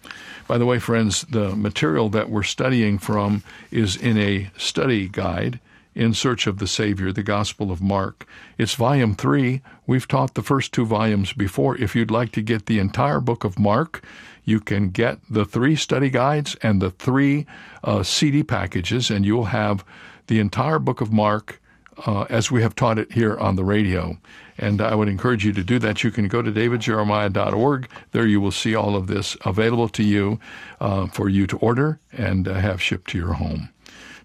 By 0.48 0.58
the 0.58 0.66
way, 0.66 0.80
friends, 0.80 1.22
the 1.24 1.56
material 1.56 2.10
that 2.10 2.30
we're 2.30 2.44
studying 2.44 2.98
from 2.98 3.44
is 3.70 3.96
in 3.96 4.18
a 4.18 4.50
study 4.58 5.08
guide. 5.08 5.60
In 5.94 6.14
Search 6.14 6.48
of 6.48 6.60
the 6.60 6.68
Savior, 6.68 7.12
the 7.12 7.22
Gospel 7.22 7.70
of 7.70 7.82
Mark. 7.82 8.26
It's 8.58 8.76
volume 8.76 9.14
three. 9.14 9.62
We've 9.86 10.08
taught 10.08 10.36
the 10.36 10.42
first 10.42 10.72
two 10.72 10.86
volumes 10.86 11.34
before. 11.34 11.78
If 11.78 11.98
you'd 11.98 12.10
like 12.10 12.32
to 12.32 12.42
get 12.42 12.68
the 12.68 12.80
entire 12.80 13.20
book 13.20 13.44
of 13.44 13.60
Mark, 13.60 14.02
you 14.46 14.62
can 14.62 14.90
get 14.90 15.20
the 15.30 15.44
three 15.44 15.76
study 15.76 16.10
guides 16.10 16.56
and 16.64 16.82
the 16.82 16.92
three 16.92 17.46
uh, 17.84 18.04
CD 18.04 18.42
packages, 18.42 19.12
and 19.12 19.26
you'll 19.26 19.46
have 19.46 19.84
the 20.28 20.40
entire 20.40 20.80
book 20.80 21.02
of 21.02 21.12
Mark 21.12 21.62
uh, 22.06 22.24
as 22.30 22.52
we 22.52 22.62
have 22.62 22.76
taught 22.76 23.00
it 23.00 23.12
here 23.12 23.38
on 23.38 23.56
the 23.56 23.64
radio. 23.64 24.18
And 24.58 24.82
I 24.82 24.96
would 24.96 25.08
encourage 25.08 25.46
you 25.46 25.54
to 25.54 25.64
do 25.64 25.80
that. 25.80 26.04
You 26.04 26.12
can 26.12 26.28
go 26.28 26.42
to 26.42 26.52
davidjeremiah.org. 26.52 27.90
There 28.12 28.28
you 28.28 28.42
will 28.42 28.52
see 28.52 28.76
all 28.76 28.96
of 28.96 29.08
this 29.08 29.36
available 29.44 29.90
to 29.90 30.04
you 30.04 30.40
uh, 30.80 31.08
for 31.08 31.30
you 31.30 31.48
to 31.48 31.58
order 31.58 32.00
and 32.12 32.48
uh, 32.48 32.54
have 32.56 32.82
shipped 32.82 33.10
to 33.12 33.18
your 33.18 33.34
home. 33.34 33.70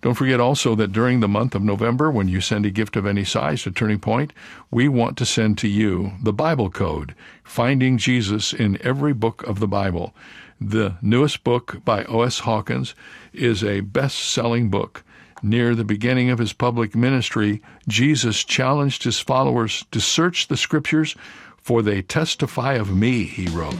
Don't 0.02 0.14
forget 0.14 0.40
also 0.40 0.74
that 0.74 0.92
during 0.92 1.20
the 1.20 1.28
month 1.28 1.54
of 1.54 1.62
November, 1.62 2.10
when 2.10 2.28
you 2.28 2.40
send 2.40 2.66
a 2.66 2.70
gift 2.70 2.96
of 2.96 3.06
any 3.06 3.24
size 3.24 3.62
to 3.62 3.70
Turning 3.70 3.98
Point, 3.98 4.32
we 4.70 4.88
want 4.88 5.16
to 5.16 5.26
send 5.26 5.58
to 5.58 5.68
you 5.68 6.12
the 6.22 6.34
Bible 6.34 6.70
Code, 6.70 7.14
Finding 7.42 7.96
Jesus 7.96 8.52
in 8.52 8.78
Every 8.82 9.14
Book 9.14 9.42
of 9.44 9.58
the 9.58 9.66
Bible. 9.66 10.14
The 10.60 10.96
newest 11.02 11.44
book 11.44 11.82
by 11.84 12.04
O.S. 12.04 12.40
Hawkins 12.40 12.94
is 13.32 13.64
a 13.64 13.80
best 13.80 14.18
selling 14.18 14.70
book. 14.70 15.02
Near 15.46 15.76
the 15.76 15.84
beginning 15.84 16.30
of 16.30 16.40
his 16.40 16.52
public 16.52 16.96
ministry, 16.96 17.62
Jesus 17.86 18.42
challenged 18.42 19.04
his 19.04 19.20
followers 19.20 19.84
to 19.92 20.00
search 20.00 20.48
the 20.48 20.56
scriptures, 20.56 21.14
for 21.56 21.82
they 21.82 22.02
testify 22.02 22.72
of 22.72 22.92
me, 22.92 23.22
he 23.22 23.46
wrote. 23.50 23.76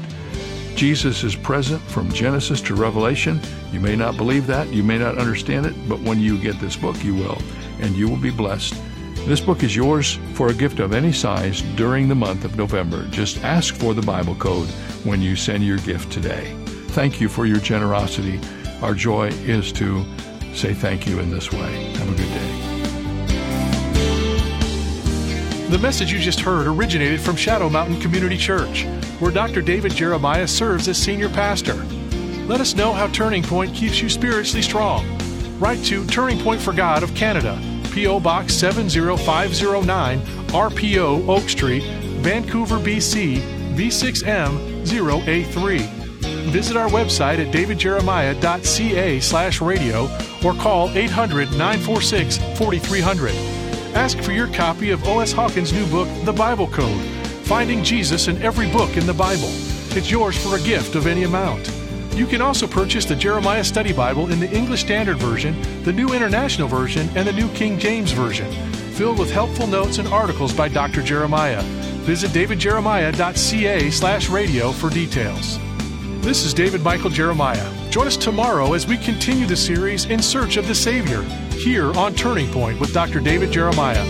Jesus 0.77 1.25
is 1.25 1.35
present 1.35 1.83
from 1.83 2.13
Genesis 2.13 2.61
to 2.61 2.77
Revelation. 2.77 3.41
You 3.73 3.81
may 3.81 3.97
not 3.97 4.17
believe 4.17 4.47
that, 4.47 4.69
you 4.69 4.85
may 4.85 4.97
not 4.97 5.19
understand 5.19 5.67
it, 5.67 5.75
but 5.89 5.99
when 5.99 6.21
you 6.21 6.39
get 6.39 6.61
this 6.61 6.77
book, 6.77 7.03
you 7.03 7.17
will, 7.17 7.43
and 7.81 7.97
you 7.97 8.09
will 8.09 8.17
be 8.17 8.31
blessed. 8.31 8.81
This 9.27 9.41
book 9.41 9.65
is 9.65 9.75
yours 9.75 10.21
for 10.35 10.51
a 10.51 10.55
gift 10.55 10.79
of 10.79 10.93
any 10.93 11.11
size 11.11 11.63
during 11.75 12.07
the 12.07 12.15
month 12.15 12.45
of 12.45 12.57
November. 12.57 13.09
Just 13.09 13.43
ask 13.43 13.75
for 13.75 13.93
the 13.93 14.07
Bible 14.07 14.37
code 14.37 14.69
when 15.03 15.21
you 15.21 15.35
send 15.35 15.65
your 15.65 15.79
gift 15.79 16.13
today. 16.13 16.57
Thank 16.91 17.21
you 17.21 17.29
for 17.29 17.45
your 17.45 17.59
generosity. 17.59 18.39
Our 18.83 18.95
joy 18.95 19.31
is 19.49 19.73
to 19.73 20.05
say 20.57 20.73
thank 20.73 21.07
you 21.07 21.21
in 21.21 21.31
this 21.31 21.53
way. 21.53 21.85
Have 21.95 22.09
a 22.09 22.15
good 22.17 22.29
day. 22.33 22.67
The 25.69 25.79
message 25.79 26.13
you 26.13 26.19
just 26.19 26.41
heard 26.41 26.67
originated 26.67 27.21
from 27.21 27.37
Shadow 27.37 27.69
Mountain 27.69 28.01
Community 28.01 28.37
Church, 28.37 28.85
where 29.19 29.33
Dr. 29.33 29.61
David 29.61 29.93
Jeremiah 29.93 30.47
serves 30.47 30.89
as 30.89 30.97
senior 30.97 31.29
pastor. 31.29 31.75
Let 32.47 32.61
us 32.61 32.77
know 32.77 32.93
how 32.93 33.09
Turning 33.09 33.43
Point 33.43 33.75
keeps 33.75 34.01
you 34.01 34.09
spiritually 34.09 34.63
strong. 34.63 35.05
Write 35.59 35.85
to 35.87 36.07
Turning 36.07 36.39
Point 36.39 36.61
for 36.61 36.73
God 36.73 37.03
of 37.03 37.15
Canada, 37.15 37.61
P.O. 37.93 38.21
Box 38.21 38.55
70509, 38.55 40.21
RPO 40.21 41.29
Oak 41.29 41.49
Street, 41.49 41.83
Vancouver, 42.23 42.79
BC, 42.79 43.39
V6M 43.75 44.85
0A3. 44.85 45.81
Visit 46.51 46.77
our 46.77 46.89
website 46.89 47.45
at 47.45 47.53
davidjeremiah.ca 47.53 49.21
slash 49.21 49.61
radio 49.61 50.07
or 50.45 50.55
call 50.55 50.91
800 50.91 51.51
946 51.53 52.39
4300. 52.59 53.35
Ask 53.95 54.19
for 54.19 54.33
your 54.33 54.49
copy 54.49 54.91
of 54.91 55.03
O.S. 55.09 55.33
Hawkins' 55.33 55.73
new 55.73 55.87
book, 55.87 56.09
The 56.25 56.33
Bible 56.33 56.69
Code 56.69 57.17
Finding 57.47 57.85
Jesus 57.85 58.27
in 58.27 58.43
Every 58.43 58.69
Book 58.73 58.97
in 58.97 59.07
the 59.07 59.15
Bible. 59.15 59.49
It's 59.97 60.11
yours 60.11 60.37
for 60.37 60.57
a 60.57 60.61
gift 60.63 60.97
of 60.97 61.07
any 61.07 61.23
amount. 61.23 61.71
You 62.13 62.27
can 62.27 62.41
also 62.41 62.67
purchase 62.67 63.05
the 63.05 63.15
Jeremiah 63.15 63.63
Study 63.63 63.93
Bible 63.93 64.33
in 64.33 64.41
the 64.41 64.51
English 64.51 64.81
Standard 64.81 65.19
Version, 65.19 65.55
the 65.85 65.93
New 65.93 66.13
International 66.13 66.67
Version, 66.67 67.09
and 67.15 67.29
the 67.29 67.33
New 67.33 67.49
King 67.51 67.79
James 67.79 68.11
Version, 68.11 68.51
filled 68.95 69.21
with 69.21 69.31
helpful 69.31 69.69
notes 69.69 69.99
and 69.99 70.09
articles 70.09 70.53
by 70.53 70.67
Dr. 70.67 71.03
Jeremiah. 71.03 71.63
Visit 72.03 72.33
davidjeremiah.ca 72.33 73.91
slash 73.91 74.29
radio 74.29 74.73
for 74.73 74.91
details. 74.91 75.61
This 76.23 76.45
is 76.45 76.53
David 76.53 76.83
Michael 76.83 77.11
Jeremiah. 77.11 77.86
Join 77.97 78.09
us 78.09 78.19
tomorrow 78.19 78.75
as 78.75 78.87
we 78.87 78.99
continue 78.99 79.47
the 79.47 79.57
series 79.57 80.05
In 80.05 80.21
Search 80.21 80.59
of 80.59 80.69
the 80.69 80.75
Savior 80.75 81.23
here 81.53 81.95
on 81.97 82.15
Turning 82.15 82.47
Point 82.53 82.79
with 82.79 82.93
Dr. 82.93 83.21
David 83.21 83.51
Jeremiah. 83.51 84.05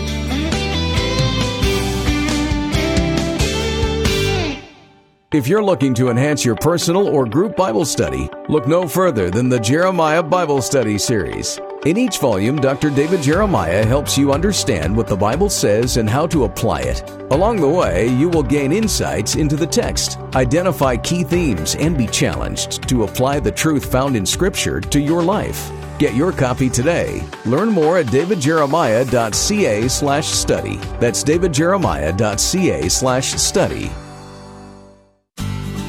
If 5.31 5.47
you're 5.47 5.63
looking 5.63 5.93
to 5.93 6.09
enhance 6.09 6.43
your 6.43 6.55
personal 6.57 7.07
or 7.07 7.25
group 7.25 7.55
Bible 7.55 7.85
study, 7.85 8.29
look 8.49 8.67
no 8.67 8.89
further 8.89 9.29
than 9.29 9.47
the 9.47 9.57
Jeremiah 9.57 10.21
Bible 10.21 10.61
Study 10.61 10.97
Series. 10.97 11.57
In 11.85 11.95
each 11.95 12.17
volume, 12.17 12.59
Dr. 12.59 12.89
David 12.89 13.21
Jeremiah 13.21 13.85
helps 13.85 14.17
you 14.17 14.33
understand 14.33 14.97
what 14.97 15.05
the 15.05 15.15
Bible 15.15 15.47
says 15.47 15.97
and 15.97 16.09
how 16.09 16.25
to 16.27 16.45
apply 16.45 16.81
it. 16.81 17.07
Along 17.29 17.61
the 17.61 17.69
way, 17.69 18.07
you 18.07 18.29
will 18.29 18.43
gain 18.43 18.73
insights 18.73 19.35
into 19.35 19.55
the 19.55 19.67
text, 19.67 20.17
identify 20.33 20.97
key 20.97 21.23
themes, 21.23 21.75
and 21.75 21.95
be 21.95 22.07
challenged 22.07 22.89
to 22.89 23.03
apply 23.03 23.39
the 23.39 23.51
truth 23.51 23.89
found 23.91 24.15
in 24.15 24.25
Scripture 24.25 24.81
to 24.81 24.99
your 24.99 25.21
life. 25.21 25.71
Get 25.99 26.15
your 26.15 26.31
copy 26.31 26.67
today. 26.69 27.23
Learn 27.45 27.69
more 27.69 27.99
at 27.99 28.07
davidjeremiah.ca 28.07 29.87
slash 29.87 30.27
study. 30.27 30.77
That's 30.99 31.23
davidjeremiah.ca 31.23 32.89
slash 32.89 33.33
study. 33.33 33.91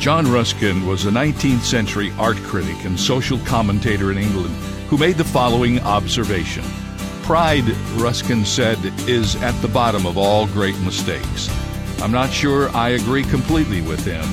John 0.01 0.31
Ruskin 0.31 0.87
was 0.87 1.07
a 1.07 1.11
19th 1.11 1.63
century 1.63 2.13
art 2.19 2.37
critic 2.37 2.85
and 2.85 3.01
social 3.01 3.39
commentator 3.41 4.13
in 4.13 4.19
England 4.19 4.55
who 4.89 4.99
made 4.99 5.17
the 5.17 5.25
following 5.25 5.81
observation. 5.81 6.65
Pride, 7.23 7.69
Ruskin 7.97 8.45
said, 8.45 8.79
is 9.09 9.37
at 9.43 9.61
the 9.61 9.69
bottom 9.69 10.07
of 10.07 10.17
all 10.17 10.47
great 10.47 10.79
mistakes. 10.81 11.49
I'm 12.01 12.13
not 12.13 12.31
sure 12.31 12.71
I 12.71 12.91
agree 12.91 13.25
completely 13.25 13.83
with 13.83 14.05
him. 14.05 14.25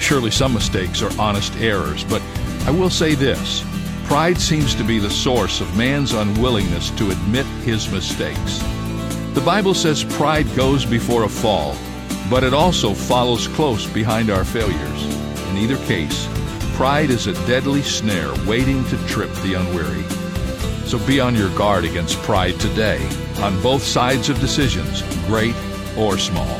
Surely 0.00 0.30
some 0.30 0.54
mistakes 0.54 1.02
are 1.02 1.20
honest 1.20 1.54
errors, 1.56 2.04
but 2.04 2.22
I 2.66 2.70
will 2.70 2.90
say 2.90 3.14
this 3.14 3.64
pride 4.04 4.38
seems 4.38 4.74
to 4.74 4.82
be 4.82 4.98
the 4.98 5.10
source 5.10 5.60
of 5.60 5.76
man's 5.76 6.14
unwillingness 6.14 6.90
to 6.90 7.10
admit 7.10 7.46
his 7.64 7.90
mistakes. 7.92 8.58
The 9.34 9.42
Bible 9.44 9.74
says 9.74 10.02
pride 10.02 10.46
goes 10.56 10.84
before 10.84 11.24
a 11.24 11.28
fall, 11.28 11.76
but 12.28 12.42
it 12.42 12.54
also 12.54 12.94
follows 12.94 13.46
close 13.48 13.86
behind 13.86 14.30
our 14.30 14.44
failures. 14.44 15.04
In 15.50 15.58
either 15.58 15.76
case, 15.86 16.26
pride 16.80 17.10
is 17.10 17.26
a 17.26 17.34
deadly 17.46 17.82
snare 17.82 18.32
waiting 18.46 18.82
to 18.86 18.96
trip 19.06 19.30
the 19.42 19.52
unwary. 19.52 20.02
So 20.88 20.98
be 21.06 21.20
on 21.20 21.34
your 21.34 21.54
guard 21.54 21.84
against 21.84 22.16
pride 22.20 22.58
today, 22.58 23.06
on 23.42 23.60
both 23.60 23.82
sides 23.82 24.30
of 24.30 24.40
decisions, 24.40 25.02
great 25.26 25.54
or 25.98 26.16
small. 26.16 26.56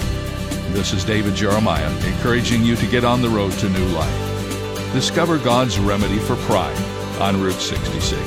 This 0.75 0.93
is 0.93 1.07
David 1.07 1.35
Jeremiah, 1.35 1.91
encouraging 2.07 2.63
you 2.63 2.77
to 2.77 2.87
get 2.89 3.03
on 3.03 3.23
the 3.23 3.31
road 3.31 3.53
to 3.61 3.71
new 3.71 3.87
life. 3.87 4.93
Discover 4.93 5.39
God's 5.39 5.79
remedy 5.79 6.19
for 6.19 6.37
pride 6.37 6.77
on 7.19 7.41
Route 7.41 7.55
66. 7.55 8.21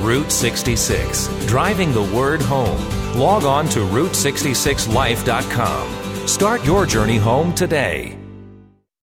Route 0.00 0.30
66, 0.30 1.26
driving 1.46 1.92
the 1.92 2.08
word 2.14 2.40
home. 2.40 2.80
Log 3.18 3.42
on 3.42 3.68
to 3.70 3.80
Route66Life.com. 3.80 6.28
Start 6.28 6.64
your 6.64 6.86
journey 6.86 7.16
home 7.16 7.52
today. 7.52 8.19